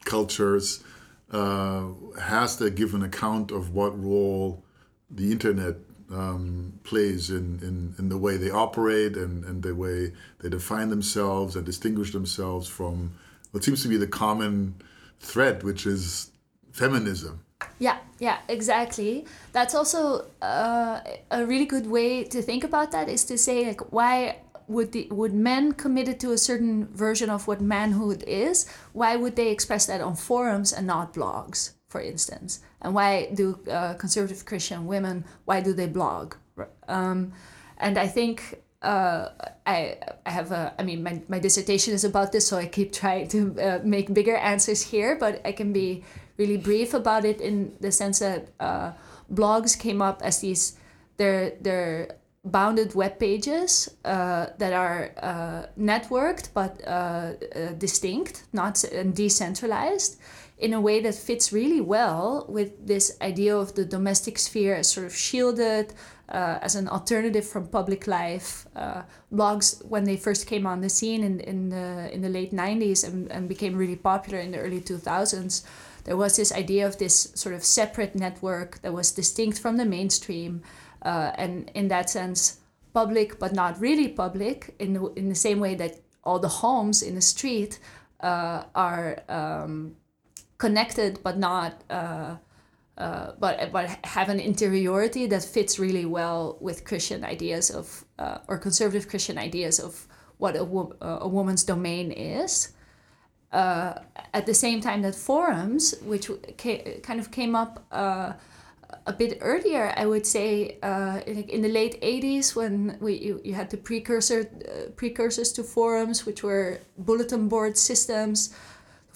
cultures 0.05 0.83
uh, 1.31 1.88
has 2.19 2.55
to 2.57 2.69
give 2.69 2.93
an 2.93 3.03
account 3.03 3.51
of 3.51 3.74
what 3.74 4.01
role 4.01 4.63
the 5.09 5.31
internet 5.31 5.75
um, 6.12 6.79
plays 6.83 7.29
in, 7.29 7.59
in, 7.62 7.95
in 8.00 8.09
the 8.09 8.17
way 8.17 8.38
they 8.38 8.50
operate 8.50 9.17
and, 9.17 9.43
and 9.43 9.62
the 9.62 9.75
way 9.75 10.13
they 10.39 10.50
define 10.50 10.89
themselves 10.89 11.55
and 11.55 11.65
distinguish 11.65 12.12
themselves 12.13 12.67
from 12.67 13.17
what 13.51 13.63
seems 13.63 13.81
to 13.83 13.89
be 13.89 13.97
the 13.97 14.07
common 14.07 14.75
thread, 15.19 15.63
which 15.63 15.86
is 15.86 16.31
feminism. 16.77 17.43
Yeah, 17.79 17.98
yeah, 18.19 18.38
exactly. 18.48 19.25
That's 19.51 19.74
also 19.74 20.25
uh, 20.41 21.01
a 21.31 21.46
really 21.46 21.65
good 21.65 21.88
way 21.88 22.24
to 22.24 22.41
think 22.41 22.63
about 22.63 22.91
that 22.91 23.10
is 23.10 23.25
to 23.25 23.38
say 23.38 23.65
like 23.67 23.91
why 23.91 24.38
would 24.67 24.91
the 24.91 25.07
would 25.12 25.34
men 25.34 25.72
committed 25.72 26.19
to 26.19 26.31
a 26.31 26.38
certain 26.38 26.88
version 26.88 27.29
of 27.29 27.48
what 27.48 27.62
manhood 27.62 28.24
is 28.27 28.67
why 28.91 29.15
would 29.15 29.36
they 29.38 29.50
express 29.50 29.86
that 29.86 30.01
on 30.01 30.13
forums 30.13 30.74
and 30.74 30.86
not 30.86 31.13
blogs 31.13 31.72
for 31.88 32.01
instance 32.01 32.60
and 32.81 32.93
why 32.93 33.29
do 33.34 33.57
uh, 33.72 33.93
conservative 33.93 34.43
Christian 34.46 34.86
women 34.86 35.24
why 35.46 35.62
do 35.62 35.74
they 35.74 35.88
blog? 35.88 36.36
Um, 36.88 37.31
and 37.77 37.98
I 37.98 38.07
think 38.07 38.62
uh, 38.81 39.29
I 39.65 39.98
I 40.25 40.29
have 40.29 40.51
a 40.51 40.74
I 40.77 40.84
mean 40.84 41.03
my, 41.03 41.22
my 41.27 41.39
dissertation 41.39 41.93
is 41.93 42.03
about 42.03 42.31
this, 42.31 42.48
so 42.48 42.57
I 42.57 42.67
keep 42.67 42.93
trying 42.93 43.27
to 43.29 43.55
uh, 43.60 43.79
make 43.84 44.13
bigger 44.13 44.36
answers 44.36 44.81
here, 44.81 45.17
but 45.19 45.41
I 45.46 45.51
can 45.51 45.74
be 45.74 46.03
really 46.38 46.57
brief 46.57 46.93
about 46.93 47.25
it 47.25 47.41
in 47.41 47.74
the 47.79 47.91
sense 47.91 48.19
that 48.19 48.50
uh, 48.60 48.91
blogs 49.34 49.77
came 49.77 50.01
up 50.01 50.22
as 50.22 50.39
these 50.39 50.77
they're 51.17 51.53
they're 51.62 52.17
bounded 52.46 52.96
web 52.96 53.19
pages 53.19 53.89
uh, 54.05 54.48
that 54.57 54.74
are 54.74 55.12
uh, 55.17 55.65
networked 55.77 56.50
but 56.53 56.81
uh, 56.88 57.34
distinct, 57.77 58.43
not 58.53 58.84
and 58.86 59.15
decentralized, 59.15 60.17
in 60.57 60.74
a 60.74 60.81
way 60.81 61.00
that 61.01 61.15
fits 61.15 61.53
really 61.53 61.81
well 61.81 62.46
with 62.50 62.88
this 62.88 63.17
idea 63.22 63.55
of 63.55 63.75
the 63.75 63.86
domestic 63.86 64.38
sphere 64.38 64.75
as 64.75 64.88
sort 64.88 65.05
of 65.05 65.15
shielded, 65.15 65.93
uh, 66.29 66.60
as 66.62 66.75
an 66.75 66.88
alternative 66.88 67.48
from 67.48 67.67
public 67.67 68.07
life. 68.07 68.67
Uh, 68.75 69.03
blogs, 69.34 69.84
when 69.86 70.03
they 70.03 70.17
first 70.17 70.48
came 70.48 70.65
on 70.65 70.81
the 70.81 70.89
scene 70.89 71.24
in, 71.24 71.39
in, 71.41 71.69
the, 71.69 72.13
in 72.13 72.22
the 72.22 72.29
late 72.29 72.51
90s 72.51 73.07
and, 73.07 73.31
and 73.31 73.48
became 73.48 73.75
really 73.75 73.96
popular 73.96 74.39
in 74.39 74.51
the 74.51 74.57
early 74.57 74.81
2000s, 74.81 75.63
there 76.03 76.17
was 76.17 76.38
this 76.38 76.53
idea 76.53 76.86
of 76.86 76.98
this 76.98 77.31
sort 77.36 77.53
of 77.53 77.63
separate 77.63 78.15
network 78.15 78.81
that 78.81 78.93
was 78.93 79.12
distinct 79.12 79.60
from 79.60 79.77
the 79.77 79.86
mainstream. 79.86 80.62
Uh, 81.01 81.31
and 81.36 81.72
in 81.75 81.88
that 81.88 82.10
sense, 82.10 82.60
public 82.93 83.39
but 83.39 83.53
not 83.53 83.79
really 83.79 84.07
public, 84.07 84.75
in 84.79 84.93
the, 84.93 85.05
in 85.13 85.29
the 85.29 85.36
same 85.36 85.60
way 85.60 85.75
that 85.75 86.00
all 86.24 86.39
the 86.39 86.48
homes 86.48 87.01
in 87.01 87.15
the 87.15 87.22
street 87.22 87.79
uh, 88.22 88.63
are. 88.75 89.19
Um, 89.29 89.96
connected 90.57 91.19
but 91.24 91.38
not 91.38 91.84
uh, 92.98 93.01
uh, 93.01 93.36
but 93.39 93.72
but 93.72 93.89
have 94.06 94.30
an 94.30 94.39
interiority 94.39 95.27
that 95.27 95.44
fits 95.44 95.80
really 95.80 96.06
well 96.06 96.58
with 96.60 96.84
Christian 96.84 97.24
ideas 97.24 97.70
of 97.70 98.06
uh, 98.20 98.39
or 98.48 98.58
conservative 98.58 99.08
Christian 99.08 99.38
ideas 99.38 99.80
of 99.80 100.08
what 100.38 100.56
a, 100.56 100.63
wo- 100.63 100.96
uh, 101.01 101.20
a 101.22 101.27
woman's 101.27 101.63
domain 101.63 102.12
is. 102.12 102.74
Uh, 103.51 103.94
at 104.34 104.46
the 104.46 104.54
same 104.54 104.82
time 104.82 105.01
that 105.01 105.16
forums, 105.16 105.96
which 106.04 106.30
ca- 106.58 107.00
kind 107.01 107.20
of 107.20 107.32
came 107.32 107.56
up 107.56 107.86
uh, 107.92 108.34
a 109.06 109.13
bit 109.13 109.38
earlier, 109.42 109.94
I 109.96 110.06
would 110.06 110.25
say 110.25 110.77
in, 111.25 111.44
in, 111.44 111.62
the 111.62 111.70
late 111.70 112.01
'80s 112.01 112.56
when 112.56 112.98
we 113.00 113.13
you, 113.13 113.42
you 113.44 113.54
had 113.54 113.70
the 113.70 113.77
precursor 113.77 114.46
precursors 114.96 115.54
to 115.54 115.63
forums, 115.63 116.25
which 116.25 116.44
were 116.44 116.80
bulletin 116.98 117.48
board 117.48 117.77
systems 117.77 118.54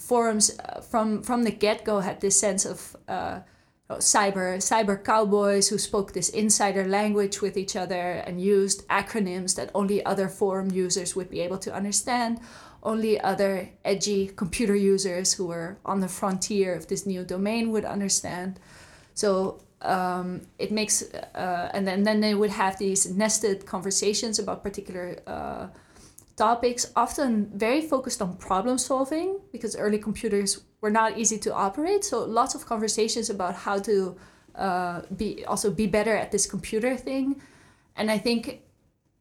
forums 0.01 0.59
uh, 0.59 0.81
from 0.81 1.21
from 1.23 1.43
the 1.43 1.51
get 1.51 1.85
go 1.85 1.99
had 1.99 2.19
this 2.21 2.39
sense 2.39 2.65
of 2.65 2.95
uh, 3.07 3.39
cyber 3.97 4.57
cyber 4.57 5.03
cowboys 5.03 5.69
who 5.69 5.77
spoke 5.77 6.13
this 6.13 6.29
insider 6.29 6.87
language 6.87 7.41
with 7.41 7.57
each 7.57 7.75
other 7.75 8.23
and 8.25 8.41
used 8.41 8.87
acronyms 8.87 9.55
that 9.55 9.69
only 9.73 10.03
other 10.05 10.27
forum 10.27 10.71
users 10.71 11.15
would 11.15 11.29
be 11.29 11.39
able 11.41 11.57
to 11.57 11.73
understand. 11.73 12.39
Only 12.83 13.21
other 13.21 13.69
edgy 13.85 14.27
computer 14.27 14.75
users 14.75 15.33
who 15.33 15.45
were 15.47 15.77
on 15.85 15.99
the 15.99 16.07
frontier 16.07 16.73
of 16.73 16.87
this 16.87 17.05
new 17.05 17.23
domain 17.23 17.71
would 17.71 17.85
understand. 17.85 18.59
So 19.13 19.61
um, 19.81 20.41
it 20.57 20.71
makes, 20.71 21.03
uh, 21.03 21.69
and 21.73 21.87
then, 21.87 22.03
then 22.03 22.21
they 22.21 22.33
would 22.33 22.49
have 22.49 22.77
these 22.77 23.09
nested 23.09 23.65
conversations 23.65 24.39
about 24.39 24.63
particular 24.63 25.17
uh, 25.27 25.67
topics, 26.35 26.91
often 26.95 27.51
very 27.53 27.81
focused 27.81 28.21
on 28.21 28.35
problem 28.37 28.77
solving 28.77 29.39
because 29.51 29.75
early 29.75 29.99
computers 29.99 30.63
were 30.81 30.89
not 30.91 31.17
easy 31.17 31.37
to 31.37 31.53
operate. 31.53 32.03
So 32.03 32.25
lots 32.25 32.55
of 32.55 32.65
conversations 32.65 33.29
about 33.29 33.55
how 33.55 33.79
to 33.79 34.17
uh, 34.55 35.01
be 35.15 35.45
also 35.45 35.71
be 35.71 35.87
better 35.87 36.15
at 36.15 36.31
this 36.31 36.45
computer 36.45 36.97
thing. 36.97 37.41
And 37.95 38.11
I 38.11 38.17
think 38.17 38.61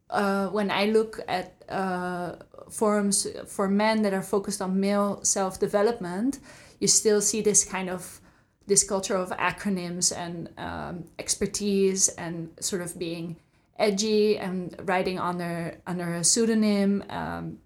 uh, 0.09 0.49
when 0.49 0.71
I 0.71 0.87
look 0.87 1.21
at 1.29 1.62
uh, 1.69 2.37
forums 2.71 3.26
for 3.47 3.69
men 3.69 4.02
that 4.02 4.12
are 4.12 4.23
focused 4.23 4.61
on 4.61 4.81
male 4.81 5.21
self 5.23 5.61
development, 5.61 6.40
you 6.81 6.88
still 6.88 7.21
see 7.21 7.40
this 7.43 7.64
kind 7.64 7.88
of 7.88 8.21
this 8.67 8.85
culture 8.85 9.17
of 9.17 9.31
acronyms 9.31 10.17
and 10.17 10.49
um, 10.59 11.05
expertise 11.19 12.09
and 12.11 12.50
sort 12.61 12.83
of 12.83 12.99
being 12.99 13.37
edgy 13.79 14.38
and 14.38 14.76
writing 14.85 15.19
under 15.19 15.79
under 15.87 16.14
a 16.14 16.25
pseudonym, 16.25 17.05
um, 17.11 17.59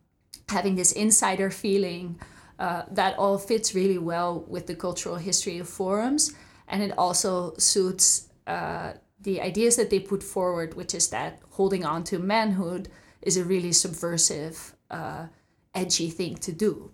having 0.48 0.76
this 0.76 0.92
insider 0.92 1.50
feeling. 1.50 2.18
Uh, 2.58 2.82
that 2.90 3.18
all 3.18 3.36
fits 3.36 3.74
really 3.74 3.98
well 3.98 4.44
with 4.46 4.66
the 4.66 4.74
cultural 4.74 5.16
history 5.16 5.58
of 5.58 5.68
forums, 5.68 6.34
and 6.68 6.82
it 6.82 6.96
also 6.96 7.52
suits 7.58 8.28
uh, 8.46 8.92
the 9.20 9.40
ideas 9.40 9.76
that 9.76 9.90
they 9.90 9.98
put 9.98 10.22
forward, 10.22 10.74
which 10.74 10.94
is 10.94 11.08
that 11.08 11.40
holding 11.50 11.84
on 11.84 12.04
to 12.04 12.18
manhood 12.18 12.88
is 13.22 13.36
a 13.36 13.44
really 13.44 13.72
subversive, 13.72 14.76
uh, 14.90 15.26
edgy 15.74 16.10
thing 16.10 16.36
to 16.36 16.52
do. 16.52 16.90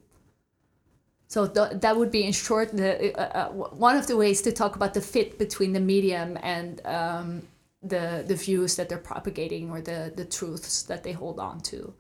So 1.27 1.47
th- 1.47 1.81
that 1.81 1.97
would 1.97 2.11
be, 2.11 2.25
in 2.25 2.33
short, 2.33 2.73
the, 2.77 3.15
uh, 3.17 3.49
uh, 3.49 3.49
one 3.51 3.97
of 3.97 4.07
the 4.07 4.17
ways 4.17 4.43
to 4.43 4.53
talk 4.53 4.77
about 4.77 4.95
the 4.95 5.01
fit 5.01 5.39
between 5.39 5.73
the 5.73 5.81
medium 5.81 6.39
and 6.43 6.85
um, 6.87 7.43
the 7.83 8.25
the 8.27 8.35
views 8.35 8.77
that 8.77 8.89
they're 8.89 8.99
propagating 8.99 9.71
or 9.71 9.81
the 9.81 10.13
the 10.17 10.25
truths 10.25 10.83
that 10.83 11.03
they 11.03 11.13
hold 11.13 11.39
on 11.39 11.61
to. 11.61 11.95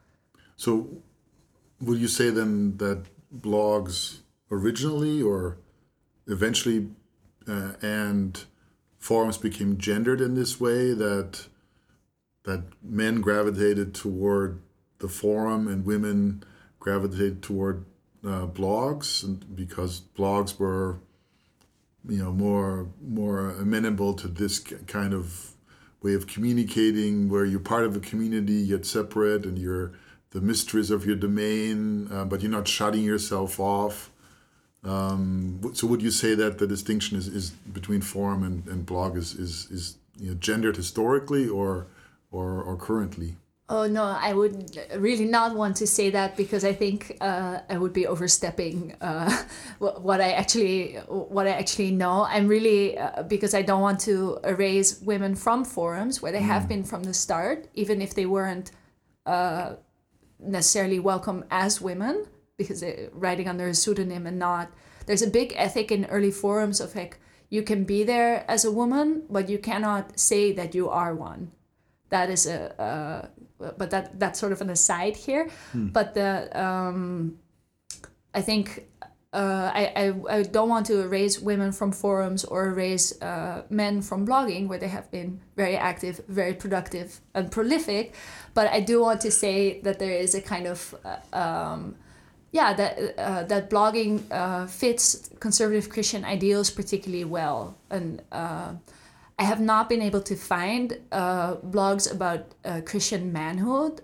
So, 0.56 0.88
would 1.80 1.98
you 1.98 2.08
say 2.08 2.30
then 2.30 2.76
that 2.78 3.06
blogs 3.36 4.18
originally 4.50 5.22
or 5.22 5.58
eventually 6.26 6.88
uh, 7.48 7.72
and 7.82 8.44
forums 8.98 9.38
became 9.38 9.78
gendered 9.78 10.20
in 10.20 10.34
this 10.34 10.60
way 10.60 10.92
that 10.92 11.46
that 12.44 12.64
men 12.82 13.20
gravitated 13.20 13.94
toward 13.94 14.60
the 14.98 15.08
forum 15.08 15.68
and 15.68 15.84
women 15.84 16.42
gravitated 16.78 17.42
toward 17.42 17.84
uh, 18.24 18.46
blogs 18.46 19.24
and 19.24 19.54
because 19.54 20.02
blogs 20.16 20.58
were 20.58 20.98
you 22.08 22.22
know 22.22 22.32
more 22.32 22.88
more 23.02 23.50
amenable 23.50 24.14
to 24.14 24.28
this 24.28 24.58
kind 24.58 25.12
of 25.14 25.52
way 26.02 26.14
of 26.14 26.26
communicating 26.26 27.28
where 27.28 27.44
you're 27.44 27.60
part 27.60 27.84
of 27.84 27.94
a 27.96 28.00
community 28.00 28.54
yet 28.54 28.86
separate 28.86 29.44
and 29.44 29.58
you're 29.58 29.92
the 30.30 30.40
mysteries 30.40 30.90
of 30.90 31.04
your 31.04 31.16
domain, 31.16 32.08
uh, 32.12 32.24
but 32.24 32.42
you're 32.42 32.50
not 32.50 32.68
shutting 32.68 33.02
yourself 33.02 33.58
off. 33.58 34.10
Um, 34.84 35.60
so 35.74 35.86
would 35.86 36.02
you 36.02 36.10
say 36.10 36.34
that 36.34 36.58
the 36.58 36.66
distinction 36.66 37.18
is, 37.18 37.28
is 37.28 37.50
between 37.50 38.00
forum 38.00 38.42
and, 38.42 38.66
and 38.66 38.86
blog 38.86 39.16
is, 39.16 39.34
is, 39.34 39.70
is 39.70 39.96
you 40.18 40.30
know, 40.30 40.34
gendered 40.34 40.76
historically 40.76 41.48
or, 41.48 41.88
or, 42.30 42.62
or 42.62 42.76
currently? 42.76 43.36
Oh 43.72 43.86
no, 43.86 44.02
I 44.02 44.32
would 44.32 44.76
really 44.96 45.26
not 45.26 45.54
want 45.54 45.76
to 45.76 45.86
say 45.86 46.10
that 46.10 46.36
because 46.36 46.64
I 46.64 46.72
think 46.72 47.16
uh, 47.20 47.60
I 47.68 47.78
would 47.78 47.92
be 47.92 48.04
overstepping 48.04 48.96
uh, 49.00 49.30
what 49.78 50.20
I 50.20 50.32
actually 50.32 50.94
what 51.06 51.46
I 51.46 51.50
actually 51.50 51.92
know. 51.92 52.24
I'm 52.24 52.48
really 52.48 52.98
uh, 52.98 53.22
because 53.22 53.54
I 53.54 53.62
don't 53.62 53.80
want 53.80 54.00
to 54.00 54.40
erase 54.42 55.00
women 55.02 55.36
from 55.36 55.64
forums 55.64 56.20
where 56.20 56.32
they 56.32 56.42
have 56.42 56.64
mm. 56.64 56.68
been 56.68 56.84
from 56.84 57.04
the 57.04 57.14
start, 57.14 57.68
even 57.74 58.02
if 58.02 58.12
they 58.12 58.26
weren't 58.26 58.72
uh, 59.24 59.74
necessarily 60.42 60.98
welcome 60.98 61.44
as 61.50 61.80
women 61.80 62.26
because 62.56 62.80
they're 62.80 63.08
writing 63.12 63.48
under 63.48 63.68
a 63.68 63.74
pseudonym 63.74 64.26
and 64.26 64.38
not. 64.38 64.70
There's 65.06 65.22
a 65.22 65.30
big 65.30 65.54
ethic 65.56 65.90
in 65.90 66.04
early 66.06 66.30
forums 66.30 66.80
of 66.80 66.94
like 66.94 67.18
you 67.48 67.62
can 67.62 67.84
be 67.84 68.04
there 68.04 68.44
as 68.48 68.64
a 68.64 68.70
woman, 68.70 69.24
but 69.28 69.48
you 69.48 69.58
cannot 69.58 70.18
say 70.18 70.52
that 70.52 70.74
you 70.74 70.88
are 70.88 71.14
one 71.14 71.52
that 72.10 72.28
is 72.28 72.46
a, 72.46 73.30
but 73.58 73.90
that 73.90 74.18
that's 74.20 74.38
sort 74.38 74.52
of 74.52 74.60
an 74.60 74.70
aside 74.70 75.16
here. 75.16 75.48
Hmm. 75.72 75.88
But 75.88 76.14
the 76.14 76.50
um, 76.60 77.38
I 78.34 78.42
think 78.42 78.86
uh, 79.32 79.70
I, 79.72 79.92
I, 79.96 80.38
I 80.38 80.42
don't 80.42 80.68
want 80.68 80.86
to 80.86 81.02
erase 81.02 81.38
women 81.38 81.70
from 81.70 81.92
forums 81.92 82.44
or 82.44 82.66
erase 82.66 83.20
uh, 83.22 83.62
men 83.70 84.02
from 84.02 84.26
blogging, 84.26 84.66
where 84.66 84.78
they 84.78 84.88
have 84.88 85.08
been 85.12 85.40
very 85.56 85.76
active, 85.76 86.20
very 86.26 86.52
productive, 86.52 87.20
and 87.34 87.50
prolific. 87.50 88.14
But 88.54 88.68
I 88.72 88.80
do 88.80 89.00
want 89.00 89.20
to 89.20 89.30
say 89.30 89.80
that 89.82 90.00
there 90.00 90.10
is 90.10 90.34
a 90.34 90.42
kind 90.42 90.66
of 90.66 90.94
uh, 91.04 91.36
um, 91.36 91.94
yeah 92.50 92.72
that 92.72 93.18
uh, 93.18 93.44
that 93.44 93.70
blogging 93.70 94.22
uh, 94.32 94.66
fits 94.66 95.30
conservative 95.38 95.90
Christian 95.90 96.24
ideals 96.24 96.68
particularly 96.68 97.24
well, 97.24 97.78
and 97.88 98.22
uh, 98.32 98.72
I 99.38 99.44
have 99.44 99.60
not 99.60 99.88
been 99.88 100.02
able 100.02 100.22
to 100.22 100.34
find 100.34 100.98
blogs 101.12 102.12
about 102.12 102.52
Christian 102.84 103.32
manhood 103.32 104.02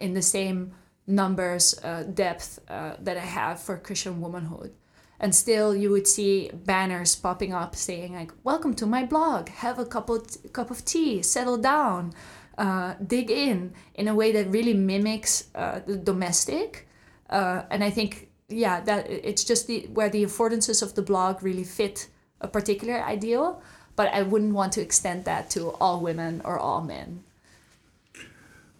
in 0.00 0.14
the 0.14 0.22
same 0.22 0.72
numbers, 1.06 1.78
uh, 1.82 2.02
depth 2.02 2.58
uh, 2.68 2.94
that 3.00 3.16
I 3.16 3.20
have 3.20 3.60
for 3.60 3.76
Christian 3.76 4.20
womanhood. 4.20 4.72
And 5.18 5.34
still, 5.34 5.74
you 5.74 5.90
would 5.90 6.06
see 6.06 6.50
banners 6.52 7.16
popping 7.16 7.54
up 7.54 7.74
saying 7.74 8.14
like, 8.14 8.32
"Welcome 8.44 8.74
to 8.74 8.86
my 8.86 9.04
blog. 9.04 9.48
Have 9.48 9.78
a 9.78 9.86
cup 9.86 10.10
of 10.10 10.26
t- 10.26 10.48
cup 10.50 10.70
of 10.70 10.84
tea. 10.84 11.22
Settle 11.22 11.56
down. 11.56 12.12
Uh, 12.58 12.94
dig 13.06 13.30
in." 13.30 13.72
In 13.94 14.08
a 14.08 14.14
way 14.14 14.30
that 14.32 14.50
really 14.50 14.74
mimics 14.74 15.44
the 15.54 16.00
domestic. 16.02 16.86
and 17.30 17.82
I 17.82 17.90
think, 17.90 18.28
yeah, 18.48 18.80
that 18.82 19.08
it's 19.10 19.44
just 19.44 19.66
the 19.66 19.88
where 19.94 20.10
the 20.10 20.24
affordances 20.24 20.82
of 20.82 20.94
the 20.94 21.02
blog 21.02 21.42
really 21.42 21.64
fit 21.64 22.08
a 22.42 22.48
particular 22.48 23.02
ideal 23.02 23.62
but 23.96 24.12
I 24.12 24.22
wouldn't 24.22 24.52
want 24.52 24.74
to 24.74 24.82
extend 24.82 25.24
that 25.24 25.50
to 25.50 25.70
all 25.80 26.00
women 26.00 26.42
or 26.44 26.58
all 26.58 26.82
men. 26.82 27.24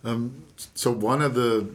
Um, 0.05 0.45
so 0.75 0.93
one 0.93 1.23
of 1.23 1.35
the 1.35 1.69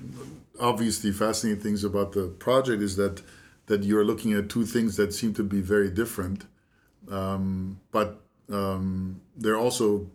obviously 0.61 1.11
fascinating 1.11 1.61
things 1.61 1.83
about 1.83 2.13
the 2.13 2.27
project 2.27 2.81
is 2.81 2.95
that 2.95 3.21
that 3.67 3.83
you're 3.83 4.05
looking 4.05 4.33
at 4.33 4.49
two 4.49 4.65
things 4.65 4.97
that 4.97 5.13
seem 5.13 5.33
to 5.33 5.43
be 5.43 5.61
very 5.61 5.89
different, 5.89 6.45
um, 7.09 7.79
but 7.91 8.21
um, 8.51 9.21
they're 9.37 9.57
also 9.57 10.07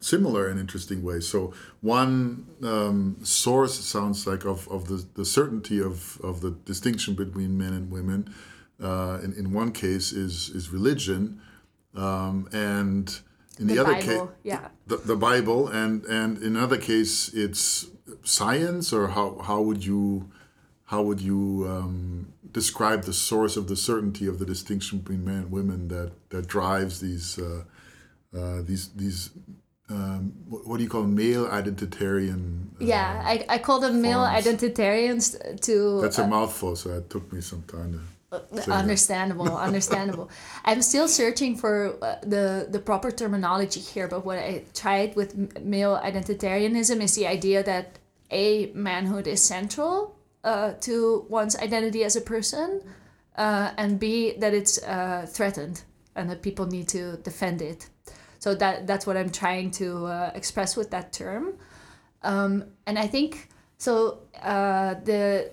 similar 0.00 0.50
in 0.50 0.58
interesting 0.58 1.02
ways. 1.02 1.26
So 1.26 1.54
one 1.80 2.46
um, 2.62 3.16
source 3.22 3.78
sounds 3.78 4.26
like 4.26 4.44
of, 4.44 4.68
of 4.68 4.88
the, 4.88 5.06
the 5.14 5.24
certainty 5.24 5.80
of, 5.80 6.20
of 6.22 6.40
the 6.42 6.50
distinction 6.50 7.14
between 7.14 7.56
men 7.56 7.72
and 7.72 7.90
women. 7.90 8.34
Uh, 8.82 9.18
in, 9.24 9.32
in 9.32 9.52
one 9.52 9.72
case 9.72 10.12
is 10.12 10.50
is 10.50 10.70
religion, 10.70 11.40
um, 11.94 12.46
and 12.52 13.20
in 13.58 13.66
the, 13.66 13.74
the 13.74 13.80
other 13.80 13.94
case, 14.00 14.20
yeah, 14.42 14.68
the, 14.86 14.96
the 14.96 15.16
Bible, 15.16 15.68
and 15.68 16.04
and 16.04 16.38
in 16.38 16.56
another 16.56 16.78
case, 16.78 17.32
it's 17.34 17.88
science, 18.22 18.92
or 18.92 19.08
how 19.08 19.38
how 19.38 19.60
would 19.60 19.84
you 19.84 20.30
how 20.84 21.02
would 21.02 21.20
you 21.20 21.66
um, 21.68 22.32
describe 22.52 23.04
the 23.04 23.12
source 23.12 23.56
of 23.56 23.68
the 23.68 23.76
certainty 23.76 24.26
of 24.26 24.38
the 24.38 24.46
distinction 24.46 24.98
between 24.98 25.24
men 25.24 25.36
and 25.36 25.50
women 25.50 25.88
that 25.88 26.12
that 26.30 26.46
drives 26.46 27.00
these 27.00 27.38
uh, 27.38 27.64
uh, 28.36 28.62
these 28.62 28.88
these 28.90 29.30
um, 29.88 30.32
what 30.48 30.78
do 30.78 30.82
you 30.82 30.88
call 30.88 31.04
male 31.04 31.46
identitarian? 31.46 32.66
Uh, 32.72 32.84
yeah, 32.84 33.22
I, 33.24 33.44
I 33.48 33.58
call 33.58 33.78
them 33.78 34.02
male 34.02 34.20
identitarians 34.20 35.60
to. 35.62 36.00
That's 36.00 36.18
a 36.18 36.24
uh, 36.24 36.28
mouthful, 36.28 36.74
so 36.76 36.90
it 36.90 37.08
took 37.08 37.32
me 37.32 37.40
some 37.40 37.62
time 37.62 37.92
to 37.92 38.00
understandable 38.32 39.56
understandable. 39.68 40.30
I'm 40.64 40.82
still 40.82 41.08
searching 41.08 41.56
for 41.56 41.96
uh, 42.02 42.16
the 42.22 42.66
the 42.70 42.78
proper 42.78 43.10
terminology 43.10 43.80
here 43.80 44.08
but 44.08 44.24
what 44.24 44.38
i 44.38 44.64
tried 44.74 45.14
with 45.14 45.36
male 45.62 46.00
identitarianism 46.02 47.00
is 47.00 47.14
the 47.14 47.26
idea 47.26 47.62
that 47.62 47.98
a 48.30 48.72
manhood 48.74 49.26
is 49.26 49.40
central 49.40 50.16
uh, 50.42 50.72
to 50.80 51.24
one's 51.28 51.56
identity 51.56 52.02
as 52.04 52.16
a 52.16 52.20
person 52.20 52.82
uh, 53.36 53.70
and 53.76 54.00
b 54.00 54.34
that 54.38 54.52
it's 54.52 54.82
uh, 54.82 55.26
threatened 55.28 55.82
and 56.16 56.28
that 56.30 56.42
people 56.42 56.66
need 56.66 56.88
to 56.88 57.18
defend 57.18 57.60
it. 57.62 57.88
So 58.38 58.54
that 58.56 58.86
that's 58.86 59.06
what 59.06 59.16
i'm 59.16 59.30
trying 59.30 59.70
to 59.72 60.06
uh, 60.06 60.30
express 60.34 60.76
with 60.76 60.90
that 60.90 61.12
term. 61.12 61.54
Um, 62.22 62.64
and 62.86 62.98
i 62.98 63.06
think 63.06 63.48
so 63.78 64.22
uh, 64.42 64.94
the 65.04 65.52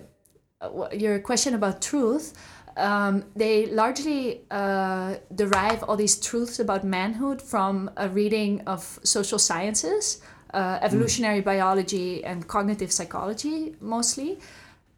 your 0.92 1.18
question 1.18 1.54
about 1.54 1.82
truth 1.82 2.32
um, 2.76 3.24
they 3.36 3.66
largely 3.66 4.42
uh, 4.50 5.16
derive 5.34 5.82
all 5.84 5.96
these 5.96 6.16
truths 6.16 6.58
about 6.58 6.84
manhood 6.84 7.40
from 7.40 7.90
a 7.96 8.08
reading 8.08 8.62
of 8.66 8.98
social 9.04 9.38
sciences, 9.38 10.20
uh, 10.52 10.78
evolutionary 10.82 11.40
mm. 11.40 11.44
biology, 11.44 12.24
and 12.24 12.46
cognitive 12.48 12.90
psychology 12.90 13.76
mostly. 13.80 14.38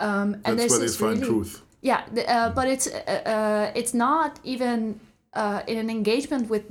Um, 0.00 0.40
and 0.44 0.58
That's 0.58 0.70
where 0.70 0.80
they 0.80 0.88
find 0.88 1.20
really, 1.20 1.26
truth. 1.26 1.62
Yeah, 1.82 2.02
the, 2.12 2.28
uh, 2.30 2.50
but 2.50 2.68
it's 2.68 2.86
uh, 2.86 3.22
uh, 3.26 3.72
it's 3.74 3.94
not 3.94 4.40
even 4.44 5.00
uh, 5.34 5.62
in 5.66 5.78
an 5.78 5.90
engagement 5.90 6.48
with 6.48 6.64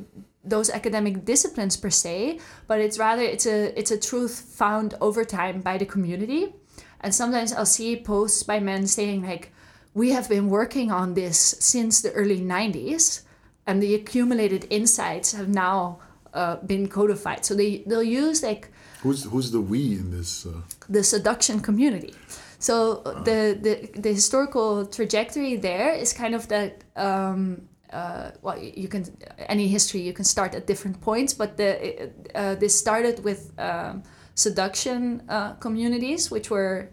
those 0.44 0.70
academic 0.70 1.26
disciplines 1.26 1.76
per 1.78 1.90
se, 1.90 2.40
but 2.68 2.80
it's 2.80 3.00
rather 3.00 3.22
it's 3.22 3.46
a 3.46 3.78
it's 3.80 3.92
a 3.92 3.98
truth 3.98 4.54
found 4.56 4.94
over 5.02 5.24
time 5.24 5.62
by 5.62 5.78
the 5.78 5.86
community. 5.86 6.54
And 7.02 7.14
sometimes 7.14 7.54
I'll 7.54 7.68
see 7.68 7.96
posts 7.96 8.42
by 8.44 8.60
men 8.60 8.88
saying 8.88 9.22
like, 9.22 9.52
we 9.96 10.12
have 10.12 10.30
been 10.30 10.50
working 10.50 10.92
on 10.92 11.16
this 11.16 11.56
since 11.60 12.02
the 12.02 12.12
early 12.12 12.40
90s, 12.40 13.22
and 13.66 13.82
the 13.82 13.96
accumulated 13.96 14.68
insights 14.70 15.32
have 15.32 15.48
now 15.48 16.00
uh, 16.34 16.58
been 16.58 16.88
codified. 16.88 17.46
So 17.46 17.56
they, 17.56 17.84
they'll 17.88 18.04
use 18.04 18.44
like. 18.44 18.70
Who's, 19.02 19.24
who's 19.24 19.52
the 19.52 19.62
we 19.62 19.94
in 19.94 20.12
this? 20.12 20.46
Uh... 20.46 20.62
The 20.90 21.04
seduction 21.04 21.62
community. 21.62 22.14
So 22.60 23.02
uh. 23.06 23.24
the, 23.24 23.58
the, 23.60 24.00
the 24.00 24.14
historical 24.14 24.86
trajectory 24.86 25.56
there 25.56 25.94
is 25.94 26.14
kind 26.14 26.36
of 26.36 26.48
that. 26.50 26.84
Um, 26.96 27.70
uh, 27.94 28.32
well, 28.42 28.62
you 28.62 28.90
can 28.90 29.06
any 29.48 29.70
history 29.70 30.02
you 30.02 30.12
can 30.12 30.26
start 30.26 30.54
at 30.54 30.68
different 30.68 31.00
points, 31.00 31.34
but 31.34 31.56
the 31.56 32.12
uh, 32.34 32.56
this 32.56 32.78
started 32.78 33.24
with 33.24 33.54
um, 33.58 34.04
seduction 34.34 35.24
uh, 35.30 35.54
communities, 35.54 36.30
which 36.30 36.50
were 36.50 36.90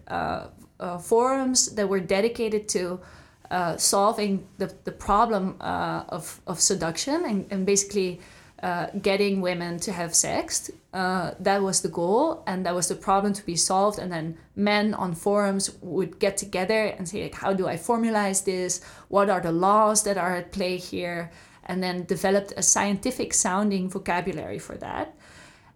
uh, 0.83 0.99
forums 0.99 1.75
that 1.77 1.89
were 1.89 2.01
dedicated 2.01 2.69
to 2.69 3.01
uh, 3.51 3.77
solving 3.77 4.47
the, 4.59 4.75
the 4.85 4.93
problem 4.93 5.57
uh, 5.61 6.05
of, 6.09 6.41
of 6.47 6.61
seduction 6.61 7.25
and, 7.25 7.47
and 7.51 7.67
basically 7.67 8.21
uh, 8.63 8.87
getting 9.01 9.41
women 9.41 9.79
to 9.79 9.93
have 9.93 10.15
sex. 10.15 10.71
Uh, 10.93 11.33
that 11.41 11.63
was 11.63 11.83
the 11.83 11.89
goal, 11.89 12.43
and 12.47 12.65
that 12.65 12.75
was 12.75 12.89
the 12.89 12.95
problem 12.95 13.33
to 13.33 13.45
be 13.45 13.57
solved. 13.57 13.99
And 13.99 14.13
then 14.13 14.39
men 14.55 14.95
on 14.95 15.15
forums 15.15 15.71
would 15.81 16.19
get 16.19 16.37
together 16.37 16.85
and 16.97 17.09
say, 17.09 17.25
like, 17.25 17.35
how 17.35 17.53
do 17.53 17.67
I 17.67 17.77
formalize 17.77 18.45
this? 18.45 18.83
What 19.09 19.29
are 19.31 19.41
the 19.41 19.53
laws 19.53 20.05
that 20.05 20.17
are 20.17 20.37
at 20.37 20.53
play 20.53 20.77
here? 20.77 21.31
And 21.65 21.83
then 21.83 22.05
developed 22.05 22.53
a 22.57 22.63
scientific 22.63 23.35
sounding 23.35 23.89
vocabulary 23.89 24.59
for 24.59 24.77
that. 24.77 25.15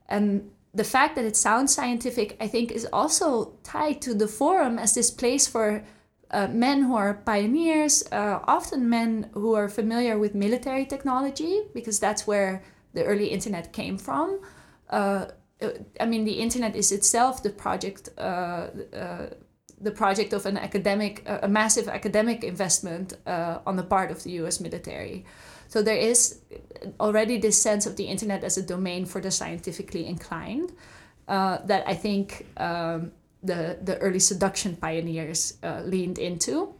And 0.08 0.50
the 0.76 0.84
fact 0.84 1.16
that 1.16 1.24
it 1.24 1.36
sounds 1.36 1.74
scientific, 1.74 2.36
I 2.38 2.48
think, 2.48 2.70
is 2.70 2.86
also 2.92 3.54
tied 3.62 4.02
to 4.02 4.14
the 4.14 4.28
forum 4.28 4.78
as 4.78 4.94
this 4.94 5.10
place 5.10 5.46
for 5.46 5.84
uh, 6.30 6.48
men 6.48 6.82
who 6.82 6.94
are 6.96 7.14
pioneers, 7.14 8.04
uh, 8.12 8.40
often 8.46 8.88
men 8.88 9.30
who 9.32 9.54
are 9.54 9.68
familiar 9.68 10.18
with 10.18 10.34
military 10.34 10.84
technology, 10.84 11.62
because 11.72 11.98
that's 11.98 12.26
where 12.26 12.62
the 12.92 13.04
early 13.04 13.28
internet 13.28 13.72
came 13.72 13.96
from. 13.96 14.40
Uh, 14.90 15.26
I 15.98 16.04
mean, 16.04 16.24
the 16.24 16.40
internet 16.40 16.76
is 16.76 16.92
itself 16.92 17.42
the 17.42 17.50
project, 17.50 18.10
uh, 18.18 18.68
uh, 18.92 19.26
the 19.80 19.90
project 19.90 20.32
of 20.32 20.46
an 20.46 20.56
academic, 20.56 21.22
a 21.26 21.48
massive 21.48 21.88
academic 21.88 22.44
investment 22.44 23.14
uh, 23.26 23.58
on 23.66 23.76
the 23.76 23.82
part 23.82 24.10
of 24.10 24.22
the 24.22 24.30
U.S. 24.42 24.60
military. 24.60 25.24
So 25.68 25.82
there 25.82 25.96
is 25.96 26.40
already 27.00 27.38
this 27.38 27.60
sense 27.60 27.86
of 27.86 27.96
the 27.96 28.04
internet 28.04 28.44
as 28.44 28.56
a 28.56 28.62
domain 28.62 29.04
for 29.04 29.20
the 29.20 29.30
scientifically 29.30 30.06
inclined 30.06 30.72
uh, 31.28 31.58
that 31.66 31.86
I 31.86 31.94
think 31.94 32.46
um, 32.56 33.12
the 33.42 33.78
the 33.82 33.98
early 33.98 34.20
seduction 34.20 34.76
pioneers 34.76 35.58
uh, 35.62 35.82
leaned 35.84 36.18
into 36.18 36.74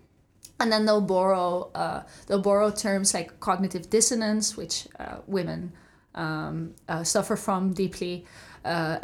and 0.61 0.72
then 0.72 0.87
they'll 0.87 1.00
borrow 1.00 1.70
uh, 1.74 2.02
they'll 2.26 2.42
borrow 2.42 2.70
terms 2.70 3.12
like 3.14 3.38
cognitive 3.40 3.90
dissonance, 3.90 4.56
which 4.56 4.88
uh, 4.98 5.16
women 5.26 5.72
um, 6.14 6.74
uh, 6.88 7.04
suffer 7.04 7.37
from 7.37 7.72
deeply. 7.72 8.24
Uh, 8.64 8.98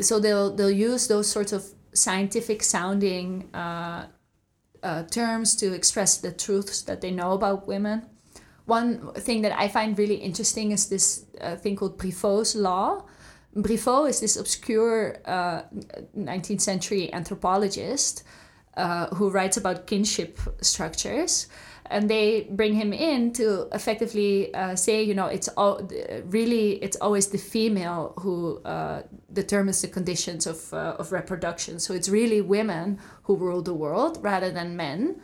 so 0.00 0.18
they'll 0.18 0.54
they'll 0.54 0.70
use 0.70 1.08
those 1.08 1.28
sorts 1.28 1.52
of 1.52 1.64
scientific 1.94 2.62
sounding 2.62 3.48
uh, 3.54 4.06
uh, 4.82 5.02
terms 5.04 5.56
to 5.56 5.72
express 5.72 6.18
the 6.18 6.32
truths 6.32 6.82
that 6.82 7.00
they 7.00 7.10
know 7.10 7.32
about 7.32 7.66
women. 7.66 8.06
One 8.66 9.12
thing 9.14 9.42
that 9.42 9.58
I 9.58 9.68
find 9.68 9.98
really 9.98 10.16
interesting 10.16 10.72
is 10.72 10.88
this 10.88 11.26
thing 11.58 11.76
called 11.76 11.98
Briffault's 11.98 12.54
law. 12.54 13.04
Briffault 13.54 14.08
is 14.08 14.20
this 14.20 14.36
obscure 14.36 15.16
19th 15.26 16.60
century 16.62 17.12
anthropologist 17.12 18.24
uh, 18.76 19.06
who 19.14 19.30
writes 19.30 19.56
about 19.56 19.86
kinship 19.86 20.40
structures 20.60 21.46
and 21.90 22.08
they 22.08 22.46
bring 22.50 22.74
him 22.74 22.92
in 22.92 23.32
to 23.32 23.68
effectively 23.72 24.52
uh, 24.54 24.74
say 24.74 25.02
you 25.02 25.14
know 25.14 25.26
it's 25.26 25.48
all 25.56 25.88
really 26.26 26.72
it's 26.82 26.96
always 26.96 27.28
the 27.28 27.38
female 27.38 28.14
who 28.20 28.62
uh, 28.64 29.02
determines 29.32 29.82
the 29.82 29.88
conditions 29.88 30.46
of, 30.46 30.72
uh, 30.72 30.96
of 30.98 31.12
reproduction. 31.12 31.78
So 31.80 31.92
it's 31.94 32.08
really 32.08 32.40
women 32.40 32.98
who 33.24 33.36
rule 33.36 33.62
the 33.62 33.74
world 33.74 34.18
rather 34.22 34.50
than 34.50 34.76
men. 34.76 35.20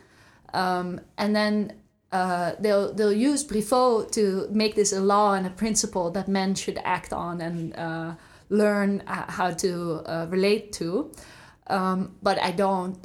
Um, 0.53 1.01
and 1.17 1.35
then 1.35 1.73
uh, 2.11 2.53
they'll 2.59 2.93
they'll 2.93 3.13
use 3.13 3.43
Briffault 3.43 4.11
to 4.11 4.47
make 4.51 4.75
this 4.75 4.91
a 4.91 4.99
law 4.99 5.33
and 5.33 5.47
a 5.47 5.49
principle 5.49 6.11
that 6.11 6.27
men 6.27 6.55
should 6.55 6.77
act 6.83 7.13
on 7.13 7.39
and 7.39 7.75
uh, 7.75 8.15
learn 8.49 9.01
how 9.07 9.51
to 9.51 10.03
relate 10.29 10.73
to. 10.73 11.11
Um, 11.67 12.17
but 12.21 12.37
I 12.41 12.51
don't 12.51 12.97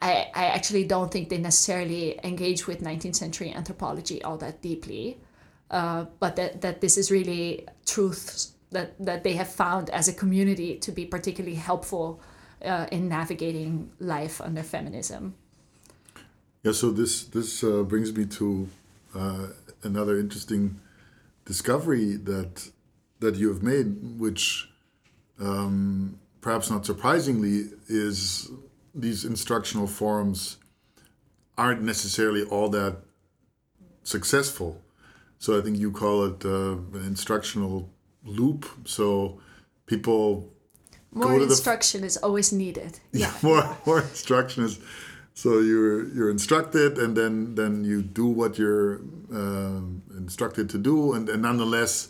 I, 0.00 0.30
I 0.34 0.46
actually 0.46 0.84
don't 0.84 1.10
think 1.10 1.28
they 1.28 1.38
necessarily 1.38 2.18
engage 2.24 2.66
with 2.66 2.82
19th 2.82 3.16
century 3.16 3.52
anthropology 3.52 4.22
all 4.22 4.36
that 4.38 4.60
deeply, 4.60 5.18
uh, 5.70 6.06
but 6.20 6.36
that, 6.36 6.60
that 6.60 6.80
this 6.80 6.98
is 6.98 7.10
really 7.10 7.66
truths 7.86 8.52
that, 8.70 8.94
that 8.98 9.24
they 9.24 9.34
have 9.34 9.48
found 9.48 9.90
as 9.90 10.08
a 10.08 10.12
community 10.12 10.76
to 10.76 10.92
be 10.92 11.06
particularly 11.06 11.56
helpful 11.56 12.20
uh, 12.64 12.86
in 12.90 13.08
navigating 13.08 13.90
life 13.98 14.40
under 14.40 14.62
feminism. 14.62 15.34
Yeah, 16.62 16.72
so 16.72 16.90
this 16.90 17.24
this 17.24 17.62
uh, 17.62 17.82
brings 17.82 18.16
me 18.16 18.24
to 18.24 18.68
uh, 19.14 19.48
another 19.82 20.18
interesting 20.18 20.80
discovery 21.44 22.16
that 22.16 22.70
that 23.20 23.36
you 23.36 23.48
have 23.48 23.62
made, 23.62 24.18
which 24.18 24.70
um, 25.38 26.18
perhaps 26.40 26.70
not 26.70 26.86
surprisingly 26.86 27.70
is 27.88 28.50
these 28.94 29.24
instructional 29.24 29.86
forums 29.86 30.58
aren't 31.58 31.82
necessarily 31.82 32.42
all 32.44 32.68
that 32.70 32.98
successful. 34.02 34.80
So 35.38 35.58
I 35.58 35.62
think 35.62 35.78
you 35.78 35.90
call 35.90 36.24
it 36.24 36.44
uh, 36.44 36.76
an 36.98 37.04
instructional 37.06 37.90
loop. 38.24 38.66
So 38.84 39.40
people 39.86 40.50
more 41.12 41.40
instruction 41.40 42.02
is 42.04 42.16
always 42.16 42.52
needed. 42.52 42.98
Yeah, 43.12 43.32
more 43.42 43.76
more 43.86 44.00
instruction 44.00 44.64
is. 44.64 44.80
So 45.34 45.58
you're 45.58 46.08
you're 46.08 46.30
instructed, 46.30 46.98
and 46.98 47.16
then 47.16 47.54
then 47.54 47.84
you 47.84 48.02
do 48.02 48.26
what 48.26 48.58
you're 48.58 49.00
uh, 49.32 49.80
instructed 50.16 50.70
to 50.70 50.78
do, 50.78 51.12
and, 51.12 51.28
and 51.28 51.42
nonetheless, 51.42 52.08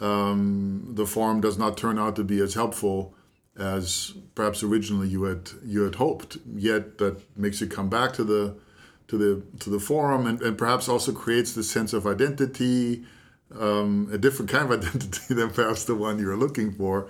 um, 0.00 0.92
the 0.94 1.06
form 1.06 1.40
does 1.40 1.58
not 1.58 1.76
turn 1.76 1.98
out 1.98 2.16
to 2.16 2.24
be 2.24 2.40
as 2.40 2.54
helpful 2.54 3.15
as 3.58 4.14
perhaps 4.34 4.62
originally 4.62 5.08
you 5.08 5.24
had 5.24 5.50
you 5.64 5.82
had 5.82 5.96
hoped. 5.96 6.38
Yet 6.54 6.98
that 6.98 7.20
makes 7.36 7.60
you 7.60 7.66
come 7.66 7.88
back 7.88 8.12
to 8.14 8.24
the 8.24 8.56
to 9.08 9.16
the 9.16 9.42
to 9.60 9.70
the 9.70 9.80
forum 9.80 10.26
and, 10.26 10.40
and 10.42 10.58
perhaps 10.58 10.88
also 10.88 11.12
creates 11.12 11.52
the 11.54 11.62
sense 11.62 11.92
of 11.92 12.06
identity, 12.06 13.04
um, 13.58 14.08
a 14.12 14.18
different 14.18 14.50
kind 14.50 14.70
of 14.70 14.80
identity 14.80 15.34
than 15.34 15.50
perhaps 15.50 15.84
the 15.84 15.94
one 15.94 16.18
you're 16.18 16.36
looking 16.36 16.72
for, 16.72 17.08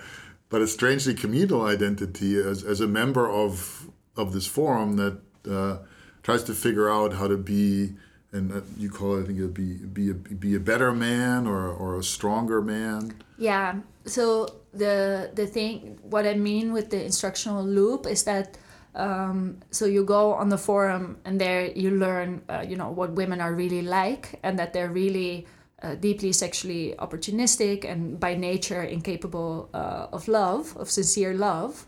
but 0.49 0.61
a 0.61 0.67
strangely 0.67 1.15
communal 1.15 1.65
identity 1.65 2.37
as, 2.37 2.63
as 2.63 2.81
a 2.81 2.87
member 2.87 3.29
of 3.31 3.91
of 4.17 4.33
this 4.33 4.47
forum 4.47 4.97
that 4.97 5.19
uh, 5.51 5.79
tries 6.23 6.43
to 6.45 6.55
figure 6.55 6.89
out 6.91 7.15
how 7.15 7.29
to 7.29 7.37
be 7.37 7.95
and 8.37 8.63
you 8.77 8.91
call 8.91 9.19
it 9.19 9.25
I 9.25 9.27
think 9.27 9.39
it 9.41 9.55
be 9.55 9.75
be 9.75 10.11
a, 10.11 10.15
be 10.15 10.55
a 10.55 10.61
better 10.61 10.93
man 10.93 11.47
or, 11.47 11.69
or 11.69 11.99
a 11.99 12.05
stronger 12.05 12.61
man. 12.63 13.15
Yeah. 13.39 13.81
So 14.05 14.47
the 14.73 15.31
the 15.35 15.47
thing 15.47 15.99
what 16.03 16.27
I 16.27 16.35
mean 16.35 16.73
with 16.73 16.91
the 16.91 17.03
instructional 17.05 17.65
loop 17.65 18.07
is 18.07 18.25
that 18.25 18.59
um, 18.95 19.59
so 19.71 19.85
you 19.85 20.05
go 20.05 20.33
on 20.33 20.49
the 20.49 20.59
forum 20.59 21.19
and 21.25 21.41
there 21.41 21.67
you 21.67 21.91
learn 21.91 22.43
uh, 22.49 22.65
you 22.67 22.77
know 22.77 22.91
what 22.91 23.13
women 23.13 23.41
are 23.41 23.55
really 23.55 23.83
like 23.83 24.39
and 24.43 24.59
that 24.59 24.73
they're 24.73 24.91
really 24.91 25.47
uh, 25.83 25.95
deeply 25.95 26.33
sexually 26.33 26.95
opportunistic 26.99 27.85
and 27.85 28.19
by 28.19 28.35
nature 28.35 28.83
incapable 28.83 29.69
uh, 29.75 30.07
of 30.13 30.29
love 30.29 30.75
of 30.79 30.91
sincere 30.91 31.35
love 31.35 31.87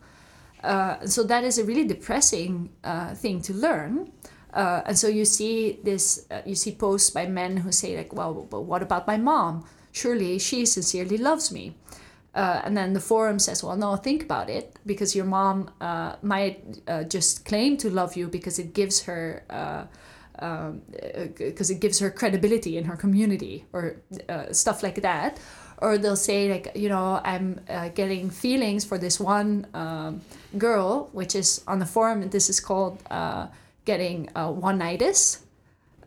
uh, 0.62 1.06
so 1.06 1.22
that 1.22 1.44
is 1.44 1.58
a 1.58 1.64
really 1.64 1.84
depressing 1.84 2.68
uh, 2.84 3.14
thing 3.14 3.40
to 3.40 3.54
learn 3.54 4.12
uh, 4.58 4.82
and 4.86 4.98
so 4.98 5.08
you 5.08 5.24
see 5.24 5.78
this 5.84 6.26
you 6.44 6.54
see 6.54 6.72
posts 6.72 7.10
by 7.10 7.24
men 7.26 7.56
who 7.58 7.72
say 7.72 7.96
like 7.96 8.12
well 8.12 8.34
but 8.50 8.62
what 8.70 8.82
about 8.82 9.06
my 9.06 9.16
mom 9.16 9.64
surely 9.92 10.38
she 10.38 10.66
sincerely 10.66 11.16
loves 11.16 11.50
me 11.50 11.74
uh, 12.38 12.60
and 12.64 12.76
then 12.76 12.92
the 12.92 13.00
forum 13.00 13.38
says, 13.40 13.64
well, 13.64 13.76
no, 13.76 13.96
think 13.96 14.22
about 14.22 14.48
it 14.48 14.76
because 14.86 15.16
your 15.16 15.24
mom 15.24 15.70
uh, 15.80 16.14
might 16.22 16.78
uh, 16.86 17.02
just 17.02 17.44
claim 17.44 17.76
to 17.78 17.90
love 17.90 18.16
you 18.16 18.28
because 18.28 18.60
it 18.60 18.74
gives 18.74 19.02
her. 19.02 19.42
because 19.48 19.88
uh, 20.40 20.46
um, 20.46 20.82
it 20.92 21.80
gives 21.80 21.98
her 21.98 22.10
credibility 22.10 22.76
in 22.76 22.84
her 22.84 22.96
community 22.96 23.64
or 23.72 23.96
uh, 24.28 24.52
stuff 24.52 24.84
like 24.84 25.02
that 25.02 25.40
or 25.78 25.98
they'll 25.98 26.14
say 26.30 26.48
like 26.48 26.70
you 26.76 26.88
know 26.88 27.20
i'm 27.24 27.60
uh, 27.68 27.88
getting 27.88 28.30
feelings 28.30 28.84
for 28.84 28.98
this 28.98 29.18
one 29.18 29.66
um, 29.74 30.20
girl 30.56 31.08
which 31.12 31.34
is 31.34 31.64
on 31.66 31.80
the 31.80 31.86
forum 31.86 32.22
and 32.22 32.30
this 32.30 32.48
is 32.48 32.60
called 32.60 33.02
getting 33.92 34.28
one-itis 34.34 35.20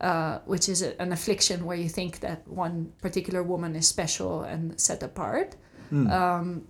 uh, 0.02 0.40
which 0.46 0.68
is 0.68 0.82
a, 0.82 1.00
an 1.00 1.12
affliction 1.12 1.64
where 1.64 1.78
you 1.78 1.88
think 1.88 2.20
that 2.22 2.48
one 2.48 2.92
particular 3.02 3.44
woman 3.44 3.76
is 3.76 3.88
special 3.88 4.42
and 4.42 4.80
set 4.80 5.04
apart. 5.04 5.56
Mm. 5.92 6.12
Um, 6.12 6.68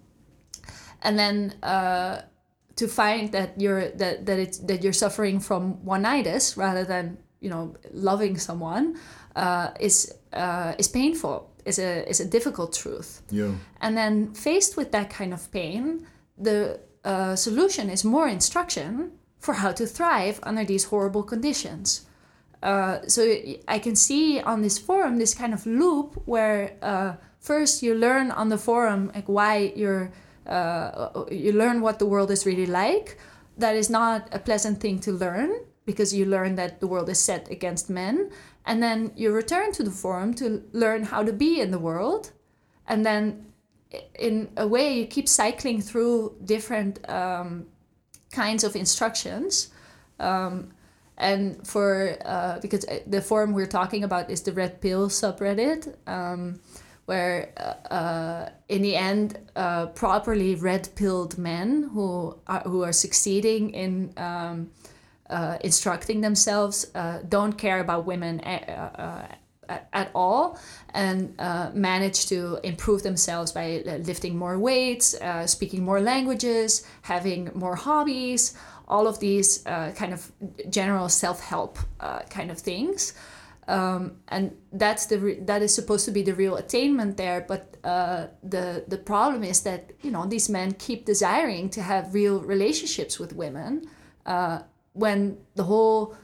and 1.02 1.18
then 1.18 1.56
uh, 1.64 2.24
to 2.76 2.88
find 2.88 3.32
that 3.32 3.60
you're 3.60 3.90
that 3.92 4.26
that 4.26 4.38
it's 4.38 4.58
that 4.60 4.84
you're 4.84 5.00
suffering 5.06 5.40
from 5.40 5.84
one-itis 5.86 6.58
rather 6.58 6.84
than 6.84 7.18
you 7.40 7.50
know 7.50 7.76
loving 7.94 8.38
someone 8.38 8.98
uh, 9.36 9.70
is 9.80 10.14
uh, 10.34 10.74
is 10.78 10.88
painful. 10.90 11.48
is 11.64 11.80
a 11.80 12.10
is 12.10 12.20
a 12.20 12.26
difficult 12.26 12.74
truth. 12.74 13.22
Yeah. 13.32 13.54
And 13.80 13.96
then 13.96 14.34
faced 14.34 14.76
with 14.76 14.92
that 14.92 15.10
kind 15.10 15.34
of 15.34 15.50
pain, 15.52 16.06
the 16.38 16.80
uh, 17.06 17.36
solution 17.36 17.90
is 17.90 18.04
more 18.04 18.28
instruction 18.28 19.12
for 19.42 19.56
how 19.56 19.72
to 19.74 19.86
thrive 19.86 20.40
under 20.44 20.64
these 20.64 20.86
horrible 20.86 21.24
conditions. 21.24 22.06
Uh, 22.64 23.00
so 23.08 23.24
I 23.68 23.80
can 23.80 23.96
see 23.96 24.40
on 24.40 24.62
this 24.62 24.78
forum 24.78 25.18
this 25.18 25.34
kind 25.34 25.54
of 25.54 25.66
loop 25.66 26.22
where 26.26 26.78
uh, 26.84 27.16
first 27.40 27.82
you 27.82 27.96
learn 27.96 28.30
on 28.30 28.50
the 28.50 28.58
forum 28.58 29.12
like 29.16 29.28
why 29.28 29.74
you're 29.76 30.12
uh, 30.46 31.26
you 31.32 31.52
learn 31.54 31.82
what 31.82 31.98
the 32.00 32.06
world 32.06 32.30
is 32.32 32.46
really 32.46 32.68
like. 32.68 33.18
That 33.58 33.76
is 33.76 33.90
not 33.90 34.30
a 34.32 34.40
pleasant 34.40 34.80
thing 34.80 35.00
to 35.00 35.12
learn 35.12 35.52
because 35.86 36.14
you 36.14 36.26
learn 36.26 36.56
that 36.56 36.80
the 36.80 36.88
world 36.88 37.10
is 37.10 37.20
set 37.20 37.50
against 37.50 37.90
men. 37.90 38.30
And 38.66 38.82
then 38.82 39.12
you 39.16 39.32
return 39.32 39.72
to 39.74 39.84
the 39.84 39.92
forum 39.92 40.34
to 40.36 40.64
learn 40.72 41.04
how 41.04 41.24
to 41.24 41.34
be 41.34 41.60
in 41.60 41.72
the 41.72 41.80
world. 41.80 42.32
And 42.88 43.06
then 43.06 43.52
in 44.18 44.50
a 44.58 44.68
way 44.68 45.00
you 45.00 45.06
keep 45.06 45.28
cycling 45.28 45.82
through 45.82 46.36
different 46.46 47.08
um, 47.10 47.66
kinds 48.32 48.64
of 48.64 48.76
instructions 48.76 49.70
um, 50.20 50.70
and 51.18 51.66
for 51.68 52.18
uh, 52.26 52.60
because 52.60 52.86
uh, 52.86 53.00
the 53.08 53.22
forum 53.22 53.54
we're 53.54 53.66
talking 53.66 54.04
about 54.04 54.30
is 54.30 54.42
the 54.42 54.52
red 54.52 54.82
pill 54.82 55.10
subreddit 55.10 55.94
um, 56.08 56.60
where 57.06 57.50
uh, 57.58 57.94
uh, 57.94 58.50
in 58.70 58.82
the 58.82 58.96
end 58.96 59.38
uh, 59.56 59.88
properly 59.88 60.56
red 60.56 60.88
pilled 60.96 61.38
men 61.38 61.90
who 61.94 62.36
are, 62.48 62.62
who 62.62 62.84
are 62.84 62.94
succeeding 62.94 63.72
in 63.72 64.14
um, 64.18 64.72
uh, 65.30 65.58
instructing 65.62 66.22
themselves 66.22 66.86
don't 67.30 67.58
care 67.58 67.80
about 67.80 68.06
women 68.06 68.42
at, 69.74 69.82
at 70.02 70.08
all 70.14 70.44
and 70.94 71.18
manage 71.74 72.20
to 72.32 72.40
improve 72.64 73.02
themselves 73.04 73.50
by 73.60 73.66
lifting 74.12 74.34
more 74.44 74.58
weights 74.70 75.08
speaking 75.46 75.82
more 75.92 76.02
languages 76.14 76.70
having 77.14 77.42
more 77.54 77.76
hobbies 77.88 78.44
all 78.88 79.06
of 79.08 79.16
these 79.20 79.50
kind 80.02 80.14
of 80.18 80.32
general 80.70 81.08
self-help 81.10 81.74
kind 82.38 82.50
of 82.52 82.58
things 82.72 83.14
Um, 83.68 84.18
and 84.28 84.52
that's 84.74 85.06
the 85.06 85.18
re- 85.20 85.40
that 85.46 85.62
is 85.62 85.74
supposed 85.74 86.06
to 86.06 86.12
be 86.12 86.24
the 86.24 86.34
real 86.34 86.56
attainment 86.58 87.16
there. 87.16 87.46
But 87.48 87.64
uh, 87.84 88.28
the 88.44 88.84
the 88.88 88.98
problem 88.98 89.44
is 89.44 89.62
that 89.62 89.82
you 90.02 90.12
know 90.12 90.26
these 90.28 90.52
men 90.52 90.74
keep 90.74 91.06
desiring 91.06 91.70
to 91.70 91.82
have 91.82 92.14
real 92.14 92.40
relationships 92.42 93.20
with 93.20 93.32
women 93.34 93.82
uh, 94.26 94.58
when 94.94 95.38
the 95.56 95.64
whole 95.64 96.16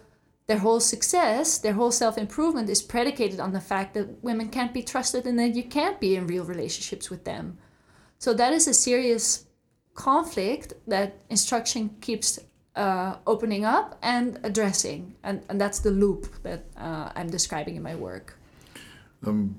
their 0.48 0.60
whole 0.60 0.80
success, 0.80 1.58
their 1.58 1.74
whole 1.74 1.92
self 1.92 2.18
improvement 2.18 2.70
is 2.70 2.82
predicated 2.82 3.40
on 3.40 3.52
the 3.52 3.60
fact 3.60 3.94
that 3.94 4.24
women 4.24 4.50
can't 4.50 4.74
be 4.74 4.82
trusted 4.82 5.26
and 5.26 5.38
that 5.38 5.56
you 5.56 5.64
can't 5.64 6.00
be 6.00 6.16
in 6.16 6.26
real 6.26 6.46
relationships 6.46 7.10
with 7.10 7.26
them. 7.26 7.58
So 8.18 8.34
that 8.34 8.54
is 8.54 8.68
a 8.68 8.74
serious 8.74 9.46
conflict 9.94 10.74
that 10.88 11.22
instruction 11.30 11.98
keeps 12.02 12.40
uh, 12.76 13.18
opening 13.26 13.66
up 13.66 13.98
and 14.02 14.40
addressing, 14.44 15.16
and, 15.24 15.44
and 15.50 15.60
that's 15.60 15.80
the 15.80 15.92
loop 15.92 16.28
that 16.44 16.66
uh, 16.78 17.12
I'm 17.16 17.30
describing 17.30 17.76
in 17.76 17.84
my 17.84 17.96
work. 17.96 18.38
Um, 19.26 19.56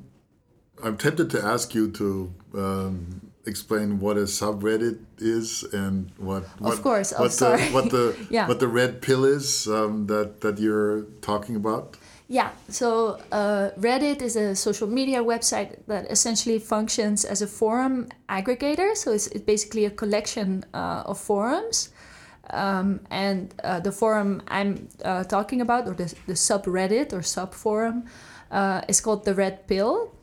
I'm 0.82 0.96
tempted 0.96 1.28
to 1.30 1.44
ask 1.44 1.74
you 1.74 1.90
to 1.92 2.32
um, 2.54 3.27
explain 3.48 3.98
what 3.98 4.16
a 4.16 4.26
subreddit 4.26 4.98
is 5.18 5.64
and 5.72 6.10
what, 6.18 6.44
what 6.60 6.74
of 6.74 6.82
course 6.82 7.12
what, 7.12 7.42
oh, 7.42 7.56
the, 7.56 7.70
what 7.72 7.90
the 7.90 8.26
yeah. 8.30 8.46
what 8.46 8.60
the 8.60 8.68
red 8.68 9.02
pill 9.02 9.24
is 9.24 9.66
um, 9.66 10.06
that 10.06 10.40
that 10.42 10.58
you're 10.58 11.02
talking 11.22 11.56
about. 11.56 11.96
Yeah, 12.30 12.50
so 12.68 13.18
uh, 13.32 13.70
Reddit 13.80 14.20
is 14.20 14.36
a 14.36 14.54
social 14.54 14.86
media 14.86 15.24
website 15.24 15.78
that 15.86 16.10
essentially 16.10 16.58
functions 16.58 17.24
as 17.24 17.40
a 17.40 17.46
forum 17.46 18.08
aggregator. 18.28 18.94
So 18.94 19.12
it's, 19.12 19.28
it's 19.28 19.46
basically 19.46 19.86
a 19.86 19.90
collection 19.90 20.62
uh, 20.74 21.04
of 21.06 21.18
forums. 21.18 21.88
Um, 22.50 23.00
and 23.10 23.54
uh, 23.64 23.80
the 23.80 23.92
forum 23.92 24.42
I'm 24.48 24.88
uh, 25.02 25.24
talking 25.24 25.62
about, 25.62 25.88
or 25.88 25.94
the, 25.94 26.14
the 26.26 26.34
subreddit 26.34 27.14
or 27.14 27.20
subforum, 27.20 28.06
uh, 28.50 28.82
is 28.88 29.00
called 29.00 29.24
the 29.24 29.34
Red 29.34 29.66
Pill. 29.66 30.14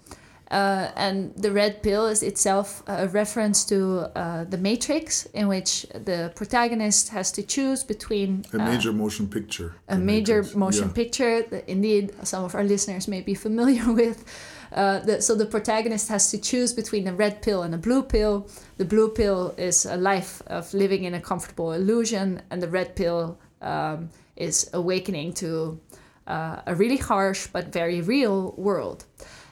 Uh, 0.56 0.89
and 0.96 1.36
the 1.36 1.52
red 1.52 1.84
pill 1.84 2.06
is 2.06 2.24
itself 2.24 2.82
a 2.88 3.10
reference 3.10 3.65
to 3.65 4.10
uh, 4.15 4.46
the 4.46 4.58
Matrix, 4.58 5.26
in 5.34 5.50
which 5.50 5.86
the 5.94 6.32
protagonist 6.34 7.10
has 7.10 7.30
to 7.30 7.44
choose 7.44 7.84
between 7.84 8.46
a 8.54 8.58
major 8.58 8.94
motion 8.94 9.28
picture. 9.28 9.76
A 9.89 9.98
major 9.98 10.38
Matrix. 10.38 10.56
motion 10.56 10.88
yeah. 10.88 10.94
picture 10.94 11.41
that 11.41 11.68
indeed 11.68 12.13
some 12.24 12.46
of 12.46 12.56
our 12.56 12.63
listeners 12.63 13.06
may 13.06 13.20
be 13.20 13.34
familiar 13.34 13.91
with. 14.02 14.24
Uh, 14.72 15.00
the, 15.00 15.22
so 15.22 15.36
the 15.36 15.46
protagonist 15.46 16.08
has 16.08 16.32
to 16.32 16.38
choose 16.38 16.72
between 16.72 17.06
a 17.06 17.13
red 17.13 17.41
pill 17.41 17.63
and 17.63 17.76
a 17.76 17.78
blue 17.78 18.02
pill. 18.02 18.48
The 18.78 18.86
blue 18.86 19.10
pill 19.10 19.54
is 19.58 19.86
a 19.86 19.98
life 19.98 20.41
of 20.48 20.74
living 20.74 21.04
in 21.04 21.15
a 21.15 21.20
comfortable 21.20 21.74
illusion, 21.74 22.41
and 22.50 22.62
the 22.63 22.70
red 22.70 22.96
pill 22.96 23.38
um, 23.62 24.10
is 24.38 24.70
awakening 24.72 25.34
to 25.34 25.82
uh, 26.28 26.62
a 26.65 26.76
really 26.76 26.98
harsh 26.98 27.48
but 27.48 27.74
very 27.74 28.00
real 28.00 28.54
world. 28.56 29.04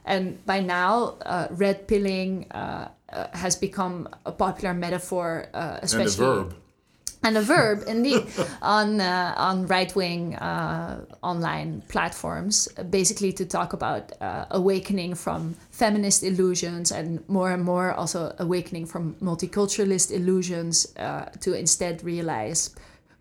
And 0.05 0.45
by 0.45 0.59
now, 0.59 1.17
uh, 1.25 1.47
red 1.51 1.87
pilling 1.87 2.51
uh, 2.51 2.89
uh, 3.11 3.27
has 3.33 3.55
become 3.55 4.09
a 4.25 4.31
popular 4.31 4.73
metaphor, 4.73 5.47
especially. 5.53 6.25
And 6.25 6.33
a 6.33 6.43
verb. 6.43 6.55
And 7.25 7.37
a 7.37 7.41
verb, 7.55 7.83
indeed, 7.87 8.27
on 8.61 8.99
uh, 8.99 9.33
on 9.37 9.65
right 9.67 9.95
wing 9.95 10.35
uh, 10.35 11.05
online 11.21 11.83
platforms, 11.87 12.67
basically 12.89 13.31
to 13.33 13.45
talk 13.45 13.71
about 13.71 14.11
uh, 14.19 14.45
awakening 14.51 15.15
from 15.15 15.55
feminist 15.71 16.23
illusions 16.23 16.91
and 16.91 17.23
more 17.29 17.51
and 17.51 17.63
more 17.63 17.93
also 17.93 18.35
awakening 18.39 18.87
from 18.87 19.15
multiculturalist 19.21 20.11
illusions 20.11 20.93
to 21.39 21.53
instead 21.53 22.03
realize 22.03 22.75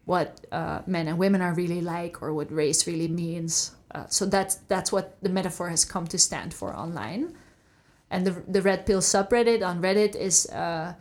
what 0.05 0.40
men 0.87 1.07
and 1.07 1.16
women 1.16 1.40
are 1.40 1.55
really 1.55 1.81
like 1.81 2.23
or 2.23 2.35
what 2.35 2.51
race 2.51 2.88
really 2.88 3.07
means 3.07 3.71
uh, 3.94 4.07
so 4.09 4.26
that's 4.26 4.57
that's 4.68 4.90
what 4.92 5.16
the 5.22 5.28
metaphor 5.28 5.68
has 5.68 5.85
come 5.85 6.07
to 6.07 6.18
stand 6.18 6.55
for 6.55 6.74
online. 6.74 7.35
And 8.11 8.26
the 8.26 8.42
the 8.46 8.62
red 8.62 8.87
pill 8.87 9.00
subreddit 9.00 9.66
on 9.66 9.81
Reddit 9.81 10.14
is 10.14 10.46
uh, 10.50 10.94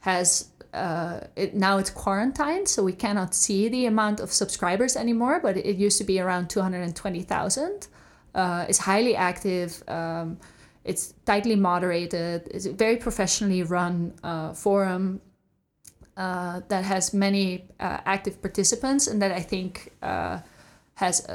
has 0.00 0.50
uh, 0.72 1.20
it, 1.36 1.54
now 1.54 1.78
it's 1.78 1.90
quarantined, 1.90 2.68
so 2.68 2.82
we 2.82 2.92
cannot 2.92 3.34
see 3.34 3.68
the 3.68 3.86
amount 3.86 4.20
of 4.20 4.32
subscribers 4.32 4.96
anymore. 4.96 5.40
But 5.40 5.56
it, 5.56 5.76
used 5.76 5.98
to 5.98 6.04
be 6.04 6.20
around 6.20 6.48
two 6.48 6.60
hundred 6.60 6.82
and 6.82 6.94
twenty 6.94 7.22
thousand. 7.22 7.88
Uh, 8.34 8.64
it's 8.68 8.78
highly 8.78 9.14
active. 9.14 9.82
Um, 9.88 10.38
it's 10.84 11.14
tightly 11.26 11.56
moderated. 11.56 12.48
It's 12.50 12.66
a 12.66 12.72
very 12.72 12.96
professionally 12.96 13.62
run 13.62 14.14
uh, 14.24 14.52
forum 14.52 15.20
uh, 16.16 16.60
that 16.68 16.84
has 16.84 17.12
many 17.12 17.68
uh, 17.78 17.98
active 18.04 18.40
participants, 18.40 19.06
and 19.06 19.20
that 19.20 19.32
I 19.32 19.40
think 19.40 19.92
uh, 20.02 20.38
has 20.94 21.26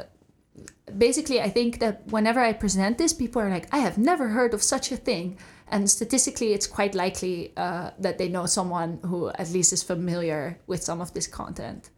basically, 0.96 1.40
I 1.40 1.50
think 1.50 1.80
that 1.80 2.06
whenever 2.06 2.40
I 2.40 2.52
present 2.52 2.98
this, 2.98 3.12
people 3.12 3.42
are 3.42 3.50
like, 3.50 3.68
I 3.72 3.78
have 3.78 3.98
never 3.98 4.28
heard 4.28 4.54
of 4.54 4.62
such 4.62 4.92
a 4.92 4.96
thing. 4.96 5.38
And 5.70 5.90
statistically, 5.90 6.52
it's 6.54 6.66
quite 6.66 6.94
likely 6.94 7.52
uh, 7.56 7.90
that 7.98 8.18
they 8.18 8.28
know 8.28 8.46
someone 8.46 9.00
who 9.04 9.28
at 9.28 9.50
least 9.50 9.72
is 9.72 9.82
familiar 9.82 10.58
with 10.66 10.82
some 10.82 11.00
of 11.00 11.12
this 11.12 11.26
content. 11.26 11.90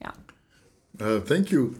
Yeah. 0.00 0.12
Uh, 1.00 1.20
thank 1.20 1.50
you. 1.50 1.78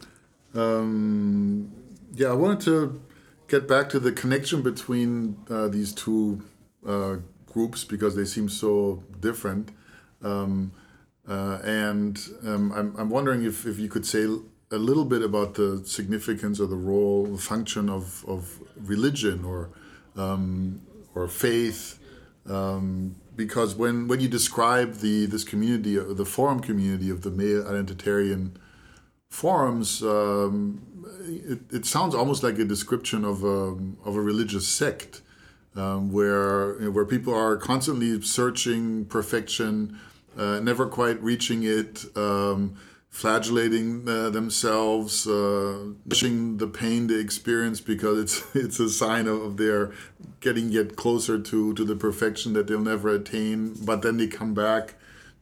Um, 0.55 1.71
yeah, 2.15 2.29
I 2.29 2.35
wanted 2.35 2.61
to 2.63 3.01
get 3.49 3.69
back 3.69 3.89
to 3.91 4.01
the 4.01 4.13
connection 4.13 4.63
between 4.63 5.37
uh, 5.49 5.69
these 5.69 5.93
two 5.93 6.43
uh, 6.87 7.17
groups 7.47 7.85
because 7.85 8.17
they 8.17 8.25
seem 8.25 8.49
so 8.49 9.05
different. 9.21 9.71
Um, 10.23 10.73
uh, 11.29 11.59
and 11.63 12.19
um, 12.45 12.73
I'm, 12.73 12.97
I'm 12.97 13.11
wondering 13.11 13.45
if, 13.45 13.65
if 13.65 13.79
you 13.79 13.89
could 13.89 14.05
say 14.05 14.27
a 14.73 14.79
little 14.79 15.05
bit 15.05 15.23
about 15.23 15.55
the 15.55 15.83
significance 15.85 16.59
or 16.59 16.67
the 16.67 16.77
role, 16.77 17.27
the 17.27 17.39
function 17.39 17.89
of, 17.89 18.25
of 18.27 18.59
religion 18.77 19.45
or 19.45 19.71
um, 20.17 20.81
or 21.15 21.29
faith, 21.29 21.99
um, 22.49 23.17
because 23.37 23.75
when, 23.75 24.09
when 24.09 24.21
you 24.21 24.29
describe 24.29 24.95
the 24.97 25.27
this 25.27 25.45
community, 25.45 25.99
uh, 25.99 26.13
the 26.13 26.25
forum 26.25 26.61
community 26.61 27.11
of 27.11 27.23
the 27.23 27.31
male 27.31 27.63
identitarian 27.65 28.53
forums, 29.29 30.03
um, 30.03 31.07
it, 31.27 31.61
it 31.71 31.87
sounds 31.87 32.15
almost 32.15 32.43
like 32.43 32.59
a 32.59 32.65
description 32.65 33.25
of 33.25 33.45
a, 33.45 33.77
of 34.05 34.17
a 34.17 34.21
religious 34.21 34.67
sect, 34.67 35.23
um, 35.77 36.13
where 36.13 36.79
you 36.79 36.87
know, 36.87 36.91
where 36.91 37.07
people 37.07 37.35
are 37.35 37.57
constantly 37.57 38.21
searching 38.23 39.05
perfection, 39.07 39.99
uh, 40.37 40.61
never 40.61 40.87
quite 40.87 41.23
reaching 41.23 41.63
it. 41.63 42.05
Flagellating 43.13 44.09
uh, 44.09 44.31
themselves, 44.31 45.27
uh, 45.27 45.91
wishing 46.07 46.57
the 46.57 46.67
pain 46.67 47.09
they 47.09 47.21
experience 47.21 47.79
because 47.79 48.19
it's 48.19 48.55
it's 48.57 48.81
a 48.81 48.89
sign 48.89 49.29
of 49.29 49.59
their 49.59 49.93
getting 50.41 50.71
yet 50.71 50.97
closer 50.97 51.39
to 51.39 51.75
to 51.75 51.85
the 51.85 51.95
perfection 51.95 52.55
that 52.55 52.67
they'll 52.67 52.81
never 52.81 53.11
attain. 53.11 53.75
But 53.85 54.01
then 54.01 54.17
they 54.17 54.29
come 54.29 54.55
back 54.55 54.95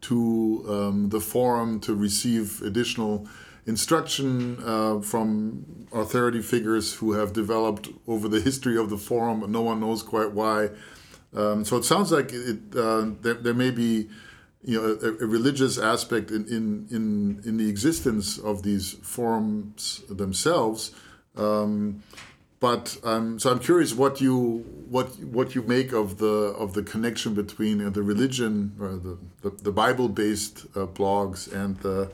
to 0.03 0.65
um, 0.69 1.09
the 1.11 1.21
forum 1.21 1.79
to 1.81 1.95
receive 1.95 2.61
additional 2.63 3.29
instruction 3.67 4.59
uh, 4.65 5.01
from 5.01 5.87
authority 5.93 6.43
figures 6.43 6.95
who 6.95 7.13
have 7.13 7.33
developed 7.33 7.89
over 8.09 8.29
the 8.29 8.41
history 8.41 8.77
of 8.77 8.91
the 8.91 8.99
forum. 8.99 9.45
No 9.51 9.63
one 9.63 9.81
knows 9.81 10.03
quite 10.03 10.33
why. 10.33 10.71
Um, 11.35 11.65
so 11.65 11.77
it 11.77 11.85
sounds 11.85 12.11
like 12.11 12.33
it, 12.33 12.59
uh, 12.77 13.11
there, 13.23 13.35
there 13.35 13.55
may 13.55 13.71
be 13.71 14.09
you 14.65 14.81
know 14.81 14.99
a, 15.03 15.25
a, 15.25 15.27
religious 15.27 15.79
aspect 15.79 16.31
in, 16.31 16.47
in 16.47 16.87
in 16.91 17.41
in 17.45 17.57
the 17.57 17.69
existence 17.69 18.39
of 18.39 18.63
these 18.63 18.93
forms 19.03 20.03
themselves 20.09 20.93
um, 21.37 22.03
but 22.61 22.99
um, 23.05 23.39
so 23.39 23.51
I'm 23.51 23.59
curious 23.59 23.95
what 23.95 24.21
you 24.21 24.65
what 24.91 25.19
what 25.21 25.55
you 25.55 25.63
make 25.63 25.93
of 25.93 26.19
the 26.19 26.55
of 26.59 26.75
the 26.75 26.83
connection 26.83 27.33
between 27.35 27.85
uh, 27.85 27.89
the 27.89 28.03
religion 28.03 28.77
or 28.79 28.89
the 28.89 29.17
the, 29.41 29.51
the 29.63 29.73
Bible 29.73 30.09
based 30.11 30.67
uh, 30.77 30.85
blogs 30.87 31.51
and 31.51 31.79
the 31.79 32.11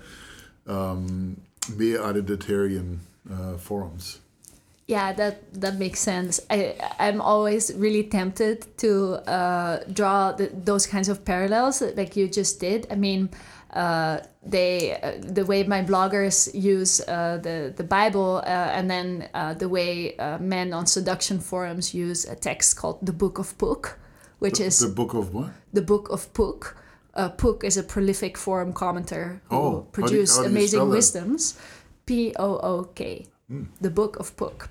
um, 0.68 1.40
mere 1.74 2.00
uh, 2.00 3.56
forums. 3.58 4.20
Yeah, 4.88 5.12
that 5.14 5.52
that 5.60 5.78
makes 5.78 5.98
sense. 5.98 6.40
I 6.48 6.76
I'm 7.00 7.20
always 7.20 7.74
really 7.74 8.04
tempted 8.04 8.78
to 8.78 9.14
uh, 9.28 9.80
draw 9.92 10.30
the, 10.30 10.46
those 10.64 10.86
kinds 10.86 11.08
of 11.08 11.24
parallels 11.24 11.82
like 11.82 12.14
you 12.14 12.28
just 12.28 12.60
did. 12.60 12.86
I 12.88 12.94
mean, 12.94 13.30
uh, 13.74 14.20
they 14.44 14.94
uh, 15.02 15.14
the 15.18 15.44
way 15.44 15.64
my 15.64 15.82
bloggers 15.82 16.54
use 16.54 17.00
uh, 17.00 17.38
the 17.42 17.74
the 17.76 17.82
Bible, 17.82 18.42
uh, 18.46 18.78
and 18.78 18.88
then 18.88 19.28
uh, 19.34 19.54
the 19.54 19.68
way 19.68 20.14
men 20.40 20.72
on 20.72 20.86
seduction 20.86 21.40
forums 21.40 21.92
use 21.92 22.24
a 22.24 22.36
text 22.36 22.76
called 22.76 23.04
the 23.04 23.12
Book 23.12 23.38
of 23.38 23.58
Pook, 23.58 23.98
which 24.38 24.58
the, 24.58 24.66
is 24.66 24.78
the 24.78 24.94
Book 24.94 25.14
of 25.14 25.34
what? 25.34 25.50
The 25.72 25.82
Book 25.82 26.10
of 26.10 26.32
Pook. 26.32 26.76
Uh, 27.12 27.30
Pook 27.30 27.64
is 27.64 27.76
a 27.76 27.82
prolific 27.82 28.38
forum 28.38 28.72
commenter 28.72 29.40
who 29.48 29.56
oh, 29.56 29.86
produced 29.90 30.38
amazing 30.44 30.88
wisdoms. 30.88 31.58
P 32.04 32.32
O 32.38 32.58
O 32.58 32.84
K 32.94 33.26
mm. 33.50 33.66
the 33.80 33.90
book 33.90 34.16
of 34.16 34.36
Pook. 34.36 34.68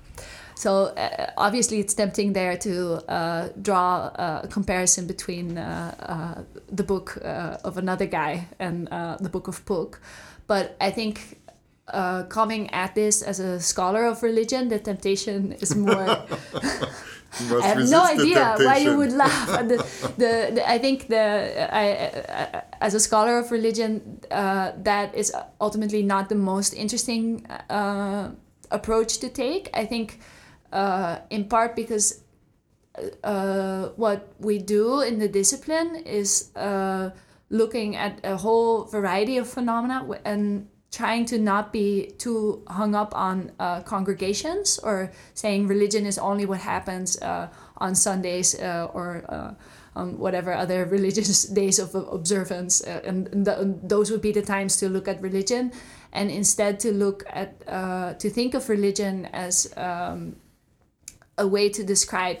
So 0.54 0.86
uh, 0.86 1.32
obviously, 1.36 1.80
it's 1.80 1.92
tempting 1.94 2.32
there 2.32 2.56
to 2.56 2.94
uh, 3.10 3.48
draw 3.60 4.06
a 4.14 4.48
comparison 4.50 5.06
between 5.06 5.58
uh, 5.58 5.94
uh 6.00 6.42
the 6.72 6.82
book 6.82 7.18
uh, 7.22 7.58
of 7.62 7.76
another 7.76 8.06
guy 8.06 8.48
and 8.58 8.88
uh, 8.88 9.16
the 9.20 9.28
book 9.28 9.48
of 9.48 9.64
Pook. 9.66 10.00
But 10.46 10.76
I 10.80 10.90
think 10.90 11.38
uh, 11.88 12.24
coming 12.24 12.70
at 12.70 12.94
this 12.94 13.22
as 13.22 13.38
a 13.38 13.60
scholar 13.60 14.06
of 14.06 14.22
religion, 14.22 14.68
the 14.68 14.78
temptation 14.78 15.52
is 15.52 15.76
more. 15.76 16.26
I 17.38 17.66
have 17.66 17.90
no 17.90 18.02
idea 18.02 18.56
why 18.58 18.78
you 18.78 18.96
would 18.96 19.12
laugh. 19.12 19.46
the, 19.68 19.76
the, 20.16 20.50
the, 20.54 20.68
I 20.68 20.78
think 20.78 21.08
the 21.08 21.68
I, 21.70 21.82
I, 21.82 22.62
as 22.80 22.94
a 22.94 23.00
scholar 23.00 23.38
of 23.38 23.50
religion, 23.50 24.20
uh, 24.30 24.72
that 24.78 25.14
is 25.14 25.34
ultimately 25.60 26.02
not 26.02 26.28
the 26.28 26.34
most 26.34 26.72
interesting 26.72 27.44
uh, 27.68 28.30
approach 28.70 29.18
to 29.18 29.28
take. 29.28 29.70
I 29.74 29.84
think, 29.84 30.20
uh, 30.72 31.18
in 31.30 31.44
part 31.44 31.76
because 31.76 32.22
uh, 33.22 33.88
what 33.96 34.32
we 34.38 34.58
do 34.58 35.00
in 35.00 35.18
the 35.18 35.28
discipline 35.28 35.96
is 35.96 36.54
uh, 36.56 37.10
looking 37.50 37.96
at 37.96 38.20
a 38.24 38.36
whole 38.36 38.84
variety 38.84 39.38
of 39.38 39.48
phenomena 39.48 40.06
and 40.24 40.68
trying 40.90 41.26
to 41.26 41.38
not 41.38 41.72
be 41.72 42.12
too 42.18 42.62
hung 42.68 42.94
up 42.94 43.14
on 43.14 43.52
uh, 43.58 43.82
congregations 43.82 44.78
or 44.78 45.12
saying 45.34 45.66
religion 45.66 46.06
is 46.06 46.18
only 46.18 46.46
what 46.46 46.60
happens 46.60 47.20
uh, 47.20 47.48
on 47.76 47.94
Sundays 47.94 48.58
uh, 48.60 48.88
or 48.94 49.24
uh, 49.28 49.52
on 49.94 50.18
whatever 50.18 50.52
other 50.52 50.84
religious 50.96 51.44
days 51.44 51.78
of 51.78 51.94
observance. 51.94 52.82
Uh, 52.82 53.02
and, 53.04 53.44
th- 53.44 53.58
those 53.82 54.10
would 54.10 54.22
be 54.22 54.32
the 54.32 54.42
times 54.42 54.76
to 54.76 54.88
look 54.88 55.08
at 55.08 55.20
religion 55.20 55.72
and 56.12 56.30
instead 56.30 56.80
to 56.80 56.92
look 56.92 57.24
at, 57.28 57.62
uh, 57.66 58.14
to 58.14 58.30
think 58.30 58.54
of 58.54 58.68
religion 58.68 59.26
as 59.26 59.72
um, 59.76 60.36
a 61.38 61.46
way 61.46 61.68
to 61.68 61.84
describe 61.84 62.38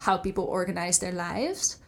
how 0.00 0.16
people 0.16 0.44
organize 0.44 0.98
their 0.98 1.12
lives. 1.12 1.78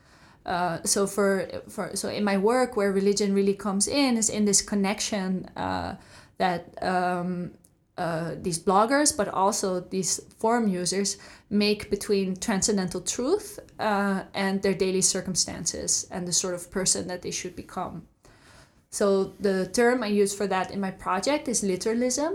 Uh, 0.46 0.78
so 0.84 1.06
for 1.06 1.46
for 1.68 1.94
so 1.94 2.08
in 2.08 2.24
my 2.24 2.36
work 2.36 2.76
where 2.76 2.92
religion 2.92 3.34
really 3.34 3.54
comes 3.54 3.86
in 3.86 4.16
is 4.16 4.30
in 4.30 4.46
this 4.46 4.62
connection 4.62 5.44
uh, 5.56 5.94
that 6.38 6.82
um, 6.82 7.50
uh, 7.98 8.34
these 8.40 8.58
bloggers 8.58 9.14
but 9.14 9.28
also 9.28 9.80
these 9.80 10.18
forum 10.38 10.66
users 10.66 11.18
make 11.50 11.90
between 11.90 12.34
transcendental 12.36 13.02
truth 13.02 13.58
uh, 13.78 14.22
and 14.32 14.62
their 14.62 14.72
daily 14.72 15.02
circumstances 15.02 16.08
and 16.10 16.26
the 16.26 16.32
sort 16.32 16.54
of 16.54 16.70
person 16.70 17.06
that 17.06 17.20
they 17.20 17.30
should 17.30 17.54
become. 17.54 18.06
So 18.90 19.34
the 19.40 19.68
term 19.68 20.02
I 20.02 20.08
use 20.08 20.34
for 20.34 20.46
that 20.48 20.70
in 20.70 20.80
my 20.80 20.90
project 20.90 21.48
is 21.48 21.62
literalism, 21.62 22.34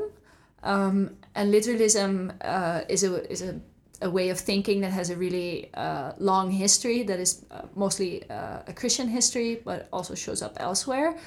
um, 0.64 1.18
and 1.36 1.52
literalism 1.52 2.34
uh, 2.42 2.82
is 2.90 3.04
a 3.04 3.32
is 3.32 3.42
a 3.42 3.60
a 4.02 4.10
way 4.10 4.30
of 4.30 4.40
thinking 4.40 4.82
that 4.82 4.92
has 4.92 5.10
a 5.10 5.16
really 5.16 5.70
uh, 5.74 6.12
long 6.18 6.52
history 6.52 7.04
that 7.04 7.20
is 7.20 7.46
uh, 7.52 7.62
mostly 7.76 8.30
uh, 8.30 8.60
a 8.68 8.74
Christian 8.74 9.08
history, 9.08 9.62
but 9.64 9.88
also 9.92 10.16
shows 10.16 10.42
up 10.42 10.58
elsewhere. 10.60 11.18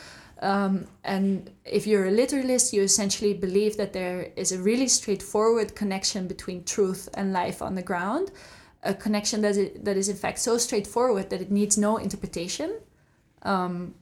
Um, 0.41 0.87
and 1.05 1.51
if 1.65 1.87
you're 1.87 2.07
a 2.07 2.11
literalist, 2.11 2.73
you 2.73 2.83
essentially 2.83 3.35
believe 3.35 3.77
that 3.77 3.93
there 3.93 4.31
is 4.37 4.53
a 4.53 4.59
really 4.59 4.89
straightforward 4.89 5.75
connection 5.75 6.29
between 6.29 6.63
truth 6.65 7.09
and 7.15 7.33
life 7.33 7.61
on 7.61 7.75
the 7.75 7.83
ground, 7.83 8.31
a 8.85 8.95
connection 8.95 9.41
that 9.43 9.57
is, 9.57 9.71
that 9.83 9.97
is 9.97 10.09
in 10.09 10.17
fact 10.17 10.39
so 10.39 10.59
straightforward 10.59 11.31
that 11.31 11.41
it 11.41 11.51
needs 11.51 11.77
no 11.77 11.97
interpretation. 11.97 12.79
Um, 13.43 13.95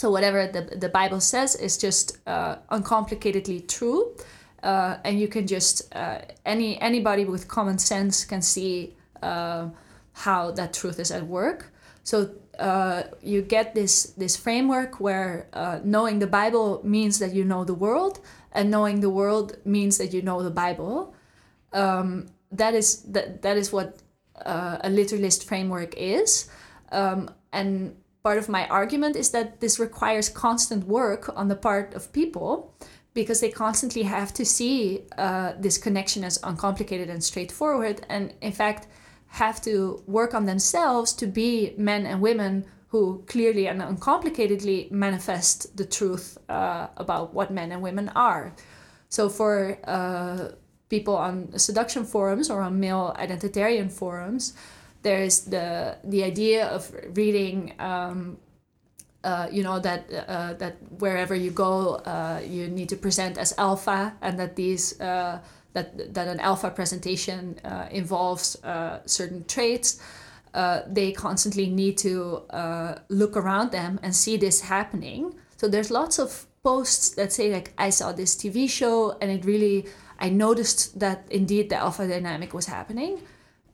so 0.00 0.10
whatever 0.10 0.46
the, 0.46 0.62
the 0.84 0.88
Bible 0.88 1.20
says 1.20 1.54
is 1.56 1.76
just 1.76 2.18
uh, 2.26 2.56
uncomplicatedly 2.70 3.68
true 3.68 4.14
uh, 4.62 4.96
and 5.04 5.18
you 5.18 5.28
can 5.28 5.46
just 5.46 5.94
uh, 5.94 6.18
any 6.44 6.80
anybody 6.80 7.24
with 7.24 7.48
common 7.48 7.78
sense 7.78 8.24
can 8.24 8.42
see 8.42 8.94
uh, 9.22 9.68
how 10.12 10.50
that 10.50 10.72
truth 10.72 10.98
is 10.98 11.10
at 11.10 11.26
work. 11.26 11.72
So 12.02 12.30
uh, 12.58 13.04
you 13.22 13.42
get 13.42 13.74
this 13.74 14.12
this 14.16 14.36
framework 14.36 15.00
where 15.00 15.48
uh, 15.52 15.80
knowing 15.84 16.18
the 16.18 16.26
Bible 16.26 16.80
means 16.84 17.18
that 17.18 17.32
you 17.32 17.44
know 17.44 17.64
the 17.64 17.74
world, 17.74 18.20
and 18.52 18.70
knowing 18.70 19.00
the 19.00 19.10
world 19.10 19.56
means 19.64 19.98
that 19.98 20.12
you 20.12 20.22
know 20.22 20.42
the 20.42 20.50
Bible. 20.50 21.14
Um, 21.72 22.26
that 22.52 22.74
is 22.74 23.02
that 23.12 23.42
that 23.42 23.56
is 23.56 23.72
what 23.72 24.02
a 24.42 24.88
literalist 24.88 25.46
framework 25.46 25.94
is, 25.96 26.50
um, 26.92 27.30
and 27.52 27.94
part 28.22 28.38
of 28.38 28.48
my 28.48 28.66
argument 28.68 29.16
is 29.16 29.30
that 29.30 29.60
this 29.60 29.78
requires 29.78 30.28
constant 30.28 30.86
work 30.86 31.30
on 31.36 31.48
the 31.48 31.56
part 31.56 31.94
of 31.94 32.12
people 32.12 32.74
because 33.14 33.40
they 33.40 33.50
constantly 33.50 34.02
have 34.02 34.32
to 34.34 34.44
see 34.44 35.02
uh, 35.18 35.52
this 35.58 35.78
connection 35.78 36.22
as 36.22 36.38
uncomplicated 36.44 37.10
and 37.10 37.24
straightforward, 37.24 38.06
and 38.08 38.32
in 38.40 38.52
fact, 38.52 38.86
have 39.26 39.60
to 39.62 40.02
work 40.06 40.34
on 40.34 40.44
themselves 40.44 41.12
to 41.12 41.26
be 41.26 41.74
men 41.76 42.06
and 42.06 42.20
women 42.20 42.64
who 42.88 43.22
clearly 43.26 43.66
and 43.68 43.80
uncomplicatedly 43.80 44.90
manifest 44.90 45.76
the 45.76 45.84
truth 45.84 46.38
uh, 46.48 46.88
about 46.96 47.32
what 47.32 47.50
men 47.50 47.70
and 47.72 47.82
women 47.82 48.08
are. 48.10 48.54
So, 49.08 49.28
for 49.28 49.78
uh, 49.84 50.50
people 50.88 51.16
on 51.16 51.56
seduction 51.58 52.04
forums 52.04 52.50
or 52.50 52.62
on 52.62 52.80
male 52.80 53.14
identitarian 53.18 53.90
forums, 53.90 54.54
there's 55.02 55.42
the 55.42 55.96
the 56.04 56.24
idea 56.24 56.66
of 56.66 56.92
reading 57.14 57.74
um, 57.78 58.38
uh, 59.22 59.48
you 59.50 59.62
know 59.62 59.78
that 59.78 60.10
uh, 60.28 60.54
that 60.54 60.76
wherever 60.98 61.34
you 61.34 61.50
go, 61.50 61.96
uh, 62.06 62.40
you 62.46 62.68
need 62.68 62.88
to 62.88 62.96
present 62.96 63.36
as 63.36 63.52
alpha, 63.58 64.14
and 64.22 64.38
that 64.38 64.56
these 64.56 64.98
uh, 65.00 65.38
that 65.74 66.14
that 66.14 66.26
an 66.26 66.40
alpha 66.40 66.70
presentation 66.70 67.58
uh, 67.64 67.86
involves 67.90 68.56
uh, 68.64 69.00
certain 69.06 69.44
traits. 69.44 70.00
they 70.86 71.12
constantly 71.12 71.66
need 71.70 71.96
to 71.96 72.42
look 73.08 73.36
around 73.36 73.70
them 73.70 74.00
and 74.02 74.16
see 74.16 74.36
this 74.36 74.62
happening. 74.62 75.34
So 75.56 75.68
there's 75.68 75.90
lots 75.90 76.18
of 76.18 76.46
posts 76.64 77.10
that 77.14 77.32
say 77.32 77.52
like 77.52 77.72
I 77.78 77.90
saw 77.90 78.12
this 78.12 78.34
TV 78.34 78.68
show 78.68 79.16
and 79.20 79.30
it 79.30 79.44
really 79.44 79.86
I 80.18 80.28
noticed 80.28 80.98
that 80.98 81.24
indeed 81.30 81.70
the 81.70 81.76
alpha 81.76 82.08
dynamic 82.08 82.52
was 82.52 82.66
happening 82.66 83.20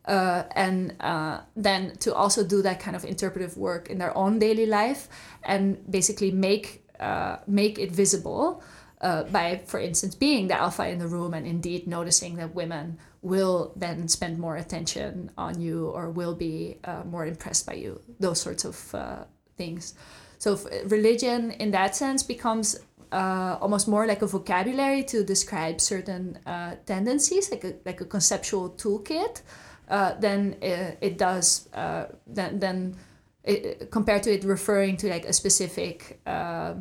uh, 0.07 0.45
and 0.55 0.95
uh, 1.01 1.41
then 1.57 1.97
to 1.97 2.15
also 2.15 2.45
do 2.45 2.63
that 2.63 2.79
kind 2.79 2.95
of 2.95 3.05
interpretive 3.05 3.57
work 3.57 3.91
in 3.91 3.99
their 3.99 4.17
own 4.17 4.39
daily 4.39 4.67
life 4.67 5.09
and 5.43 5.79
basically 5.91 6.31
make 6.31 6.85
uh, 7.01 7.37
make 7.47 7.79
it 7.79 7.91
visible 7.91 8.63
uh, 9.03 9.25
by, 9.25 9.61
for 9.67 9.79
instance, 9.79 10.15
being 10.15 10.47
the 10.49 10.55
alpha 10.55 10.89
in 10.89 10.99
the 10.99 11.07
room 11.07 11.35
and 11.35 11.47
indeed 11.47 11.87
noticing 11.87 12.37
that 12.37 12.55
women 12.55 12.99
will 13.21 13.73
then 13.77 14.09
spend 14.09 14.39
more 14.39 14.57
attention 14.57 15.31
on 15.37 15.61
you 15.61 15.89
or 15.89 16.09
will 16.11 16.35
be 16.35 16.79
uh, 16.85 17.03
more 17.05 17.27
impressed 17.27 17.67
by 17.67 17.75
you. 17.75 18.01
Those 18.21 18.41
sorts 18.41 18.65
of 18.65 18.95
uh, 18.95 19.25
things. 19.59 19.95
So 20.39 20.59
religion, 20.87 21.51
in 21.51 21.73
that 21.73 21.97
sense, 21.97 22.23
becomes 22.23 22.79
almost 23.13 23.89
more 23.89 24.07
like 24.07 24.23
a 24.23 24.27
vocabulary 24.27 25.03
to 25.05 25.25
describe 25.25 25.81
certain 25.81 26.39
tendencies, 26.87 27.51
like 27.51 27.65
a 27.65 27.75
like 27.85 28.01
a 28.01 28.05
conceptual 28.05 28.71
toolkit 28.71 29.43
uh, 29.89 30.15
then 30.19 30.57
it, 30.61 30.99
it 31.01 31.19
does 31.19 31.69
uh, 31.75 32.07
then 32.27 32.59
then 32.59 32.97
it, 33.45 33.91
compared 33.91 34.23
to 34.25 34.33
it 34.33 34.45
referring 34.45 34.97
to 34.99 35.09
like 35.09 35.25
a 35.25 35.33
specific 35.33 36.21
uh, 36.27 36.75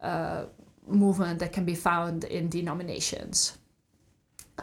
uh, 0.00 0.44
movement 0.86 1.38
that 1.38 1.52
can 1.52 1.64
be 1.64 1.74
found 1.74 2.24
in 2.24 2.48
denominations. 2.48 3.56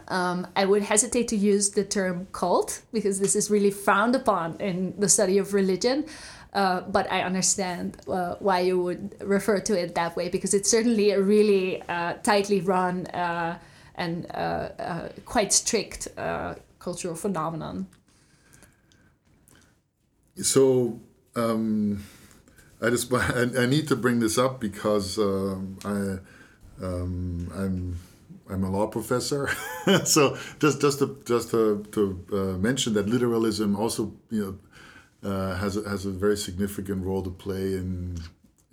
Um, 0.09 0.45
I 0.55 0.65
would 0.65 0.83
hesitate 0.83 1.27
to 1.29 1.35
use 1.35 1.71
the 1.71 1.83
term 1.83 2.27
cult 2.31 2.81
because 2.93 3.19
this 3.19 3.35
is 3.35 3.49
really 3.49 3.71
frowned 3.71 4.15
upon 4.15 4.59
in 4.59 4.93
the 4.99 5.09
study 5.09 5.37
of 5.39 5.53
religion. 5.53 6.05
Uh, 6.53 6.81
but 6.81 7.11
I 7.11 7.21
understand 7.21 7.97
uh, 8.07 8.35
why 8.39 8.59
you 8.61 8.81
would 8.81 9.15
refer 9.21 9.59
to 9.59 9.79
it 9.79 9.95
that 9.95 10.15
way 10.15 10.29
because 10.29 10.53
it's 10.53 10.69
certainly 10.69 11.11
a 11.11 11.21
really 11.21 11.81
uh, 11.83 12.13
tightly 12.23 12.61
run 12.61 13.05
uh, 13.07 13.59
and 13.95 14.29
uh, 14.31 15.09
quite 15.25 15.51
strict 15.51 16.07
cultural 16.87 17.15
phenomenon. 17.15 17.85
So 20.41 21.01
um, 21.35 22.01
I 22.81 22.89
just 22.89 23.11
I, 23.13 23.47
I, 23.63 23.65
need 23.65 23.89
to 23.89 23.95
bring 23.97 24.21
this 24.21 24.37
up 24.37 24.61
because 24.61 25.17
um, 25.17 25.77
I 25.83 25.97
um, 26.85 27.51
I'm 27.61 27.99
I'm 28.49 28.63
a 28.63 28.71
law 28.71 28.87
professor, 28.87 29.49
so 30.05 30.37
just 30.59 30.79
just 30.79 30.99
to 30.99 31.07
just 31.25 31.51
to, 31.51 31.83
to 31.91 32.01
uh, 32.31 32.57
mention 32.67 32.93
that 32.93 33.09
literalism 33.09 33.75
also 33.75 34.13
you 34.29 34.43
know 34.43 35.29
uh, 35.29 35.55
has 35.57 35.75
a, 35.75 35.83
has 35.89 36.05
a 36.05 36.11
very 36.11 36.37
significant 36.37 37.03
role 37.03 37.23
to 37.23 37.31
play 37.45 37.65
in 37.81 38.17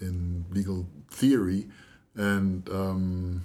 in 0.00 0.44
legal 0.52 0.86
theory 1.10 1.66
and 2.14 2.68
um, 2.68 3.42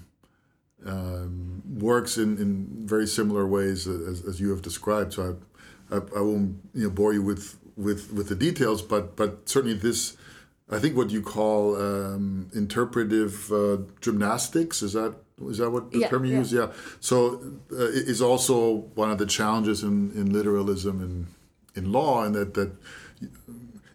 um, 0.86 1.62
works 1.78 2.18
in, 2.18 2.38
in 2.38 2.68
very 2.86 3.08
similar 3.08 3.46
ways 3.46 3.88
as, 3.88 4.24
as 4.24 4.40
you 4.40 4.50
have 4.50 4.62
described. 4.62 5.14
So 5.14 5.38
I, 5.92 5.96
I, 5.96 6.00
I, 6.18 6.22
won't 6.22 6.60
you 6.74 6.84
know 6.84 6.90
bore 6.90 7.14
you 7.14 7.22
with, 7.22 7.58
with, 7.76 8.12
with 8.14 8.30
the 8.30 8.36
details, 8.36 8.82
but 8.82 9.16
but 9.16 9.50
certainly 9.50 9.76
this, 9.76 10.16
I 10.70 10.80
think 10.80 10.96
what 10.96 11.10
you 11.10 11.22
call 11.22 11.76
um, 11.76 12.50
interpretive 12.54 13.52
uh, 13.52 13.78
gymnastics 14.02 14.82
is 14.82 14.94
that 14.94 15.16
is 15.48 15.58
that 15.60 15.70
what 15.70 15.92
the 15.92 16.00
yeah, 16.00 16.08
term 16.10 16.26
you 16.26 16.34
yeah. 16.34 16.40
use? 16.40 16.54
Yeah. 16.54 16.72
So 17.00 17.42
uh, 17.72 17.86
is 17.86 18.22
also 18.22 18.90
one 18.96 19.10
of 19.10 19.18
the 19.18 19.26
challenges 19.26 19.84
in, 19.84 20.12
in 20.12 20.32
literalism 20.32 21.02
in 21.02 21.28
in 21.76 21.92
law, 21.92 22.24
and 22.24 22.36
that 22.36 22.54
that 22.54 22.72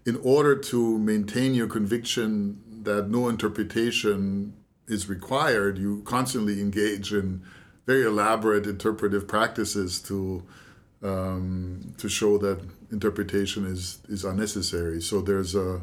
in 0.06 0.16
order 0.22 0.54
to 0.54 0.98
maintain 0.98 1.54
your 1.54 1.66
conviction 1.66 2.60
that 2.82 3.08
no 3.08 3.28
interpretation 3.28 4.54
is 4.86 5.08
required, 5.08 5.78
you 5.78 6.02
constantly 6.04 6.60
engage 6.60 7.12
in 7.12 7.42
very 7.86 8.04
elaborate 8.04 8.66
interpretive 8.66 9.26
practices 9.26 10.00
to 10.02 10.42
um, 11.02 11.94
to 11.98 12.08
show 12.08 12.38
that 12.38 12.58
interpretation 12.90 13.66
is 13.66 13.98
is 14.08 14.24
unnecessary. 14.24 15.00
So 15.00 15.20
there's 15.20 15.54
a 15.54 15.82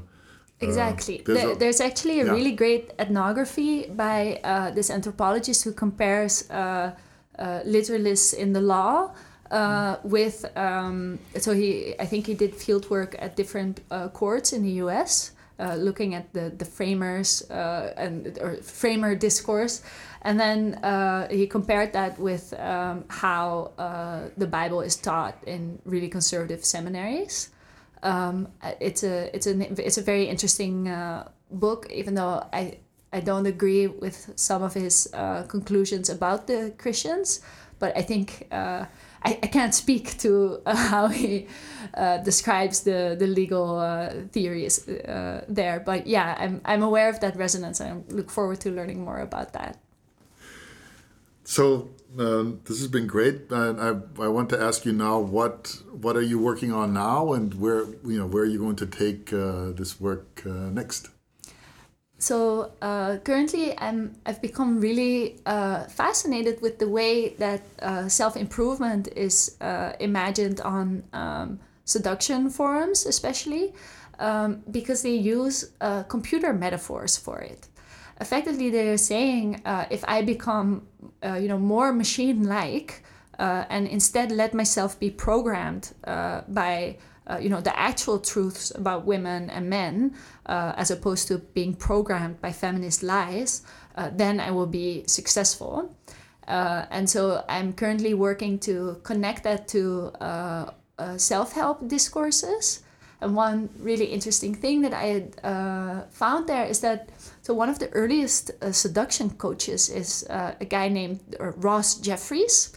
Exactly. 0.62 1.20
Uh, 1.20 1.24
there's, 1.26 1.38
there, 1.40 1.52
a, 1.52 1.56
there's, 1.56 1.82
actually 1.82 2.20
a 2.20 2.26
yeah. 2.26 2.32
really 2.32 2.52
great 2.52 2.92
ethnography 3.00 3.88
by 3.88 4.40
uh, 4.44 4.70
this 4.70 4.92
anthropologist 4.92 5.64
who 5.64 5.74
compares 5.74 6.50
uh, 6.52 6.94
uh 7.40 7.62
literalists 7.66 8.34
in 8.34 8.54
the 8.54 8.62
law 8.62 9.12
uh, 9.50 9.98
with. 10.04 10.46
Um, 10.56 11.20
so 11.40 11.54
he, 11.54 11.96
I 12.00 12.06
think 12.06 12.28
he 12.28 12.34
did 12.34 12.56
field 12.56 12.90
work 12.90 13.16
at 13.20 13.36
different 13.36 13.82
uh, 13.90 14.10
courts 14.10 14.54
in 14.54 14.62
the 14.64 14.74
U.S. 14.84 15.32
looking 15.78 16.16
at 16.16 16.34
the 16.34 16.50
the 16.58 16.66
framers 16.66 17.42
and 17.50 18.38
or 18.42 18.56
framer 18.62 19.16
discourse, 19.16 19.82
and 20.22 20.40
then 20.40 20.80
he 21.30 21.48
compared 21.48 21.94
that 21.94 22.20
with 22.20 22.54
um, 22.60 23.06
how 23.08 23.72
the 24.38 24.48
Bible 24.48 24.82
is 24.82 24.96
taught 24.96 25.36
in 25.46 25.80
really 25.86 26.10
conservative 26.10 26.66
seminaries. 26.66 27.50
Um, 28.04 28.48
it's 28.80 29.04
a 29.04 29.30
it's 29.36 29.48
a 29.48 29.54
it's 29.86 29.98
a 29.98 30.02
very 30.02 30.26
interesting 30.26 30.88
uh, 30.88 31.30
book, 31.52 31.88
even 31.92 32.16
though 32.16 32.44
I 32.52 32.80
I 33.14 33.20
don't 33.20 33.46
agree 33.46 33.88
with 33.88 34.32
some 34.36 34.64
of 34.64 34.74
his 34.74 35.10
uh, 35.14 35.44
conclusions 35.44 36.10
about 36.10 36.48
the 36.48 36.74
Christians, 36.78 37.42
but 37.78 37.96
I 37.96 38.02
think 38.02 38.48
uh, 38.52 38.86
I, 39.24 39.40
I 39.44 39.48
can't 39.48 39.74
speak 39.74 40.18
to 40.20 40.62
uh, 40.66 40.76
how 40.92 41.08
he 41.08 41.48
uh, 41.94 42.18
describes 42.18 42.82
the 42.82 43.16
the 43.18 43.28
legal 43.28 43.80
uh, 43.80 44.14
theories 44.32 44.86
there. 45.48 45.82
But 45.86 46.08
yeah, 46.08 46.36
I'm 46.40 46.62
I'm 46.66 46.84
aware 46.84 47.10
of 47.10 47.20
that 47.20 47.36
resonance, 47.36 47.80
and 47.80 48.04
I 48.10 48.14
look 48.14 48.30
forward 48.30 48.60
to 48.62 48.72
learning 48.72 49.04
more 49.04 49.20
about 49.20 49.54
that. 49.54 49.78
So 51.44 51.90
uh, 52.18 52.44
this 52.66 52.80
has 52.80 52.88
been 52.88 53.08
great. 53.08 53.52
Uh, 53.52 53.74
I, 54.18 54.24
I 54.24 54.28
want 54.28 54.50
to 54.50 54.62
ask 54.62 54.86
you 54.86 54.94
now 54.94 55.20
what 55.20 55.82
what 55.92 56.16
are 56.16 56.22
you 56.22 56.40
working 56.40 56.72
on 56.74 56.94
now, 56.94 57.34
and 57.34 57.54
where 57.54 57.86
you 58.06 58.20
know 58.20 58.26
where 58.26 58.44
are 58.44 58.52
you 58.54 58.60
going 58.60 58.76
to 58.78 58.86
take 58.86 59.32
uh, 59.34 59.72
this 59.72 60.00
work 60.00 60.44
uh, 60.46 60.50
next? 60.50 61.10
So 62.22 62.72
uh, 62.84 63.18
currently, 63.24 63.74
I'm 63.80 64.14
I've 64.28 64.42
become 64.42 64.80
really 64.80 65.40
uh, 65.48 65.86
fascinated 65.86 66.62
with 66.62 66.78
the 66.78 66.88
way 66.88 67.30
that 67.40 67.62
self 68.12 68.38
improvement 68.38 69.10
is 69.16 69.58
imagined 70.00 70.62
on 70.62 71.04
um, 71.14 71.60
seduction 71.86 72.50
forums, 72.50 73.08
especially 73.08 73.74
um, 74.20 74.62
because 74.70 75.02
they 75.02 75.16
use 75.16 75.72
computer 76.08 76.54
metaphors 76.54 77.18
for 77.18 77.40
it. 77.40 77.68
Effectively 78.22 78.70
they're 78.70 78.98
saying 78.98 79.62
uh, 79.66 79.86
if 79.90 80.06
I 80.08 80.22
become 80.22 80.88
uh, 81.26 81.34
you 81.42 81.48
know 81.48 81.58
more 81.58 81.92
machine 81.92 82.44
like 82.44 83.04
uh, 83.40 83.66
and 83.70 83.88
instead 83.88 84.32
let 84.32 84.54
myself 84.54 85.00
be 85.00 85.10
programmed 85.10 85.92
uh, 86.04 86.42
by 86.48 86.98
uh, 87.32 87.38
you 87.38 87.50
know 87.50 87.62
the 87.62 87.78
actual 87.80 88.20
truths 88.20 88.72
about 88.76 89.06
women 89.06 89.50
and 89.50 89.70
men 89.70 90.14
uh, 90.48 90.74
as 90.76 90.92
opposed 90.92 91.28
to 91.28 91.38
being 91.38 91.74
programmed 91.74 92.42
by 92.42 92.52
feminist 92.52 93.04
lies 93.04 93.64
then 94.14 94.40
I 94.40 94.52
will 94.52 94.68
be 94.68 95.04
successful 95.06 95.96
and 96.48 97.10
so 97.10 97.44
I'm 97.48 97.74
currently 97.74 98.14
working 98.14 98.58
to 98.60 99.00
connect 99.04 99.44
that 99.44 99.68
to 99.70 100.12
self-help 101.18 101.88
discourses 101.88 102.82
and 103.22 103.36
one 103.36 103.70
really 103.80 104.06
interesting 104.06 104.56
thing 104.56 104.82
that 104.82 104.94
I 104.94 105.06
had 105.06 106.10
found 106.12 106.48
there 106.48 106.66
is 106.66 106.80
that 106.80 107.10
so 107.42 107.56
one 107.56 107.70
of 107.70 107.80
the 107.80 107.90
earliest 107.90 108.52
uh, 108.62 108.72
seduction 108.72 109.32
coaches 109.32 109.90
is 109.90 110.26
uh, 110.30 110.54
a 110.62 110.66
guy 110.66 110.90
named 110.90 111.20
uh, 111.40 111.52
Ross 111.54 111.96
Jeffries. 111.96 112.72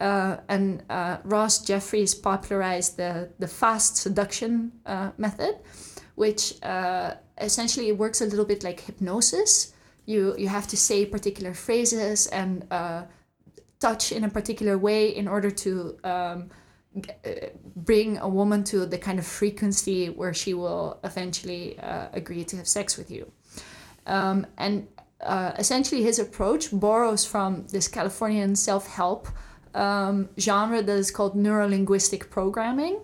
Uh, 0.00 0.36
and 0.48 0.82
uh, 0.90 1.18
Ross 1.24 1.64
Jeffries 1.64 2.14
popularized 2.14 2.96
the, 2.96 3.30
the 3.38 3.48
fast 3.48 3.96
seduction 3.96 4.72
uh, 4.84 5.10
method, 5.16 5.56
which 6.14 6.54
essentially 7.38 7.92
works 7.92 8.20
a 8.20 8.26
little 8.26 8.44
bit 8.44 8.62
like 8.62 8.80
hypnosis. 8.80 9.72
You, 10.06 10.34
you 10.38 10.48
have 10.48 10.66
to 10.68 10.76
say 10.76 11.06
particular 11.06 11.54
phrases 11.54 12.26
and 12.28 12.66
touch 13.80 14.12
in 14.12 14.24
a 14.24 14.28
particular 14.28 14.78
way 14.78 15.08
in 15.08 15.28
order 15.28 15.50
to 15.50 15.98
um, 16.04 16.50
bring 17.74 18.16
a 18.18 18.28
woman 18.28 18.64
to 18.64 18.86
the 18.86 18.96
kind 18.96 19.18
of 19.18 19.26
frequency 19.26 20.08
where 20.08 20.32
she 20.32 20.54
will 20.54 20.98
eventually 21.04 21.78
agree 22.12 22.44
to 22.44 22.56
have 22.56 22.68
sex 22.68 22.96
with 22.96 23.10
you. 23.10 23.30
Um, 24.06 24.46
and 24.56 24.86
uh, 25.20 25.52
essentially, 25.58 26.02
his 26.02 26.18
approach 26.18 26.68
borrows 26.72 27.24
from 27.24 27.66
this 27.68 27.88
Californian 27.88 28.54
self 28.54 28.86
help 28.86 29.28
um, 29.76 30.28
genre 30.38 30.82
that 30.82 30.98
is 30.98 31.10
called 31.10 31.36
neurolinguistic 31.36 32.30
programming, 32.30 32.98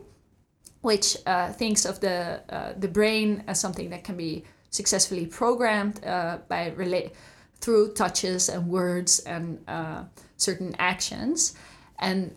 which 0.81 1.17
uh, 1.27 1.53
thinks 1.53 1.85
of 1.85 2.01
the, 2.01 2.41
uh, 2.49 2.73
the 2.77 2.89
brain 2.89 3.45
as 3.47 3.61
something 3.61 3.91
that 3.91 4.03
can 4.03 4.17
be 4.17 4.45
successfully 4.71 5.27
programmed 5.27 6.05
uh, 6.05 6.39
by 6.49 6.71
relate 6.71 7.13
through 7.61 7.93
touches 7.93 8.49
and 8.49 8.67
words 8.67 9.21
and 9.21 9.63
uh, 9.69 10.03
certain 10.37 10.75
actions. 10.79 11.55
And 11.99 12.35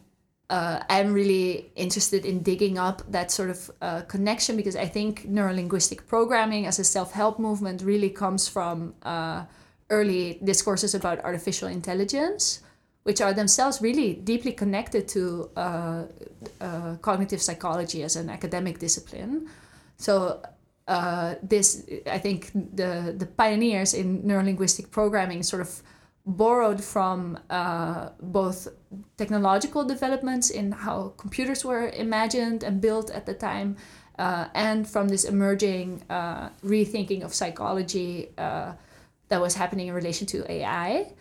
uh, 0.50 0.82
I'm 0.90 1.14
really 1.14 1.72
interested 1.76 2.26
in 2.26 2.44
digging 2.44 2.78
up 2.78 3.02
that 3.12 3.32
sort 3.32 3.50
of 3.50 3.72
uh, 3.82 4.02
connection 4.02 4.56
because 4.56 4.76
I 4.76 4.86
think 4.86 5.28
neurolinguistic 5.28 6.06
programming 6.06 6.68
as 6.68 6.78
a 6.78 6.84
self 6.84 7.14
help 7.14 7.40
movement 7.40 7.82
really 7.82 8.12
comes 8.12 8.48
from 8.48 8.94
uh, 9.02 9.46
early 9.90 10.40
discourses 10.44 10.94
about 10.94 11.24
artificial 11.24 11.68
intelligence, 11.68 12.62
which 13.06 13.22
are 13.22 13.34
themselves 13.34 13.84
really 13.84 14.16
deeply 14.16 14.52
connected 14.52 15.08
to 15.08 15.48
uh, 15.56 16.06
uh, 16.60 16.96
cognitive 17.04 17.40
psychology 17.40 18.02
as 18.02 18.16
an 18.16 18.32
academic 18.32 18.80
discipline. 18.80 19.48
So, 19.98 20.42
uh, 20.88 21.36
this, 21.44 21.88
I 22.08 22.18
think, 22.18 22.52
the, 22.54 23.14
the 23.16 23.28
pioneers 23.28 23.94
in 23.94 24.24
neurolinguistic 24.24 24.90
programming 24.90 25.44
sort 25.44 25.62
of 25.62 25.84
borrowed 26.26 26.84
from 26.84 27.38
uh, 27.52 28.10
both 28.24 28.70
technological 29.18 29.84
developments 29.86 30.50
in 30.50 30.72
how 30.72 31.14
computers 31.18 31.64
were 31.64 31.90
imagined 31.90 32.64
and 32.64 32.82
built 32.82 33.12
at 33.12 33.28
the 33.28 33.36
time, 33.36 33.78
uh, 34.18 34.48
and 34.56 34.90
from 34.90 35.10
this 35.10 35.26
emerging 35.26 36.02
uh, 36.10 36.50
rethinking 36.64 37.24
of 37.24 37.36
psychology 37.36 38.30
that 38.36 39.42
was 39.42 39.54
happening 39.54 39.90
in 39.90 39.94
relation 39.94 40.26
to 40.26 40.52
AI. 40.52 41.14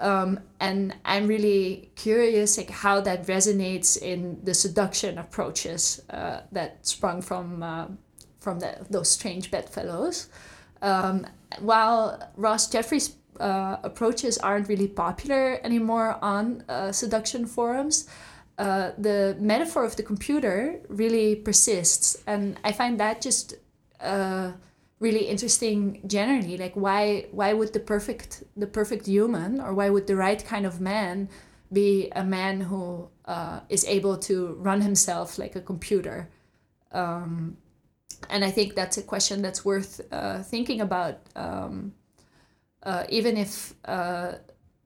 Um, 0.00 0.40
and 0.60 0.94
I'm 1.04 1.26
really 1.26 1.90
curious 1.94 2.56
like 2.56 2.70
how 2.70 3.02
that 3.02 3.26
resonates 3.26 4.00
in 4.00 4.38
the 4.42 4.54
seduction 4.54 5.18
approaches 5.18 6.02
uh, 6.08 6.40
that 6.52 6.86
sprung 6.86 7.20
from 7.20 7.62
uh, 7.62 7.86
from 8.40 8.60
the, 8.60 8.78
those 8.88 9.10
strange 9.10 9.50
bedfellows. 9.50 10.28
Um, 10.80 11.26
while 11.60 12.32
Ross 12.36 12.70
Jeffries 12.70 13.16
uh, 13.38 13.76
approaches 13.82 14.38
aren't 14.38 14.68
really 14.68 14.88
popular 14.88 15.60
anymore 15.64 16.18
on 16.22 16.64
uh, 16.68 16.92
seduction 16.92 17.46
forums, 17.46 18.08
uh, 18.58 18.92
the 18.96 19.36
metaphor 19.38 19.84
of 19.84 19.96
the 19.96 20.02
computer 20.02 20.80
really 20.88 21.36
persists. 21.36 22.16
And 22.26 22.58
I 22.64 22.72
find 22.72 22.98
that 23.00 23.20
just 23.20 23.54
uh, 24.00 24.52
really 25.00 25.26
interesting 25.26 26.02
generally. 26.06 26.56
Like 26.56 26.74
why 26.74 27.26
why 27.32 27.52
would 27.52 27.72
the 27.72 27.80
perfect 27.80 28.44
the 28.56 28.66
perfect 28.66 29.06
human 29.06 29.60
or 29.60 29.74
why 29.74 29.90
would 29.90 30.06
the 30.06 30.16
right 30.16 30.44
kind 30.44 30.66
of 30.66 30.80
man 30.80 31.28
be 31.72 32.10
a 32.12 32.24
man 32.24 32.60
who 32.60 33.08
uh, 33.24 33.60
is 33.68 33.84
able 33.86 34.18
to 34.18 34.54
run 34.60 34.82
himself 34.82 35.38
like 35.38 35.56
a 35.56 35.60
computer? 35.60 36.28
Um, 36.92 37.56
and 38.28 38.44
I 38.44 38.50
think 38.50 38.74
that's 38.74 38.98
a 38.98 39.02
question 39.02 39.40
that's 39.40 39.64
worth 39.64 40.00
uh, 40.12 40.42
thinking 40.42 40.80
about. 40.80 41.20
Um, 41.34 41.94
uh, 42.82 43.04
even 43.08 43.36
if 43.36 43.74
uh, 43.84 44.32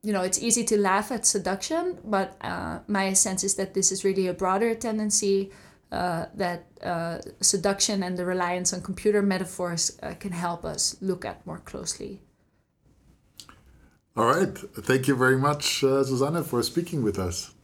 you 0.03 0.13
know 0.13 0.23
it's 0.23 0.41
easy 0.43 0.65
to 0.65 0.79
laugh 0.79 1.11
at 1.11 1.27
seduction, 1.27 1.99
but 2.05 2.37
uh, 2.41 2.81
my 2.87 3.13
sense 3.13 3.45
is 3.45 3.55
that 3.57 3.75
this 3.75 3.91
is 3.91 4.05
really 4.05 4.27
a 4.27 4.35
broader 4.35 4.75
tendency. 4.75 5.51
Uh, 5.95 6.27
that 6.35 6.67
uh, 6.83 7.19
seduction 7.41 8.03
and 8.03 8.19
the 8.19 8.25
reliance 8.25 8.73
on 8.73 8.81
computer 8.83 9.23
metaphors 9.23 9.97
uh, 10.03 10.15
can 10.19 10.33
help 10.33 10.65
us 10.65 10.97
look 11.01 11.25
at 11.25 11.47
more 11.47 11.59
closely. 11.59 12.21
All 14.17 14.27
right. 14.27 14.59
Thank 14.89 15.07
you 15.09 15.15
very 15.17 15.39
much, 15.39 15.81
Susanna, 15.81 16.43
for 16.43 16.63
speaking 16.63 17.03
with 17.05 17.19
us. 17.19 17.55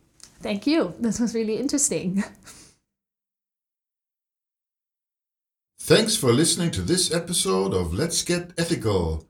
Thank 0.40 0.66
you. 0.66 0.94
This 1.00 1.18
was 1.18 1.34
really 1.34 1.56
interesting. 1.56 2.22
Thanks 5.80 6.16
for 6.16 6.32
listening 6.32 6.70
to 6.72 6.82
this 6.82 7.12
episode 7.12 7.74
of 7.74 7.92
Let's 7.92 8.22
Get 8.22 8.52
Ethical 8.56 9.26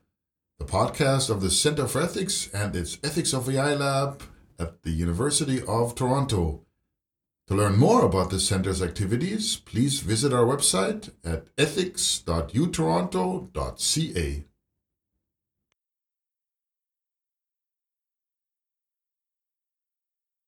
the 0.61 0.67
podcast 0.67 1.31
of 1.31 1.41
the 1.41 1.51
Center 1.51 1.89
for 1.89 2.03
Ethics 2.03 2.51
and 2.53 2.77
its 2.77 2.99
Ethics 3.03 3.33
of 3.33 3.49
AI 3.49 3.75
lab 3.75 4.23
at 4.59 4.83
the 4.83 4.91
University 4.91 5.63
of 5.67 5.95
Toronto. 5.95 6.67
To 7.51 7.57
learn 7.57 7.77
more 7.77 8.05
about 8.05 8.31
the 8.31 8.39
center's 8.39 8.81
activities, 8.81 9.57
please 9.57 9.99
visit 9.99 10.33
our 10.33 10.45
website 10.45 11.11
at 11.25 11.49
ethics.utoronto.ca. 11.59 14.45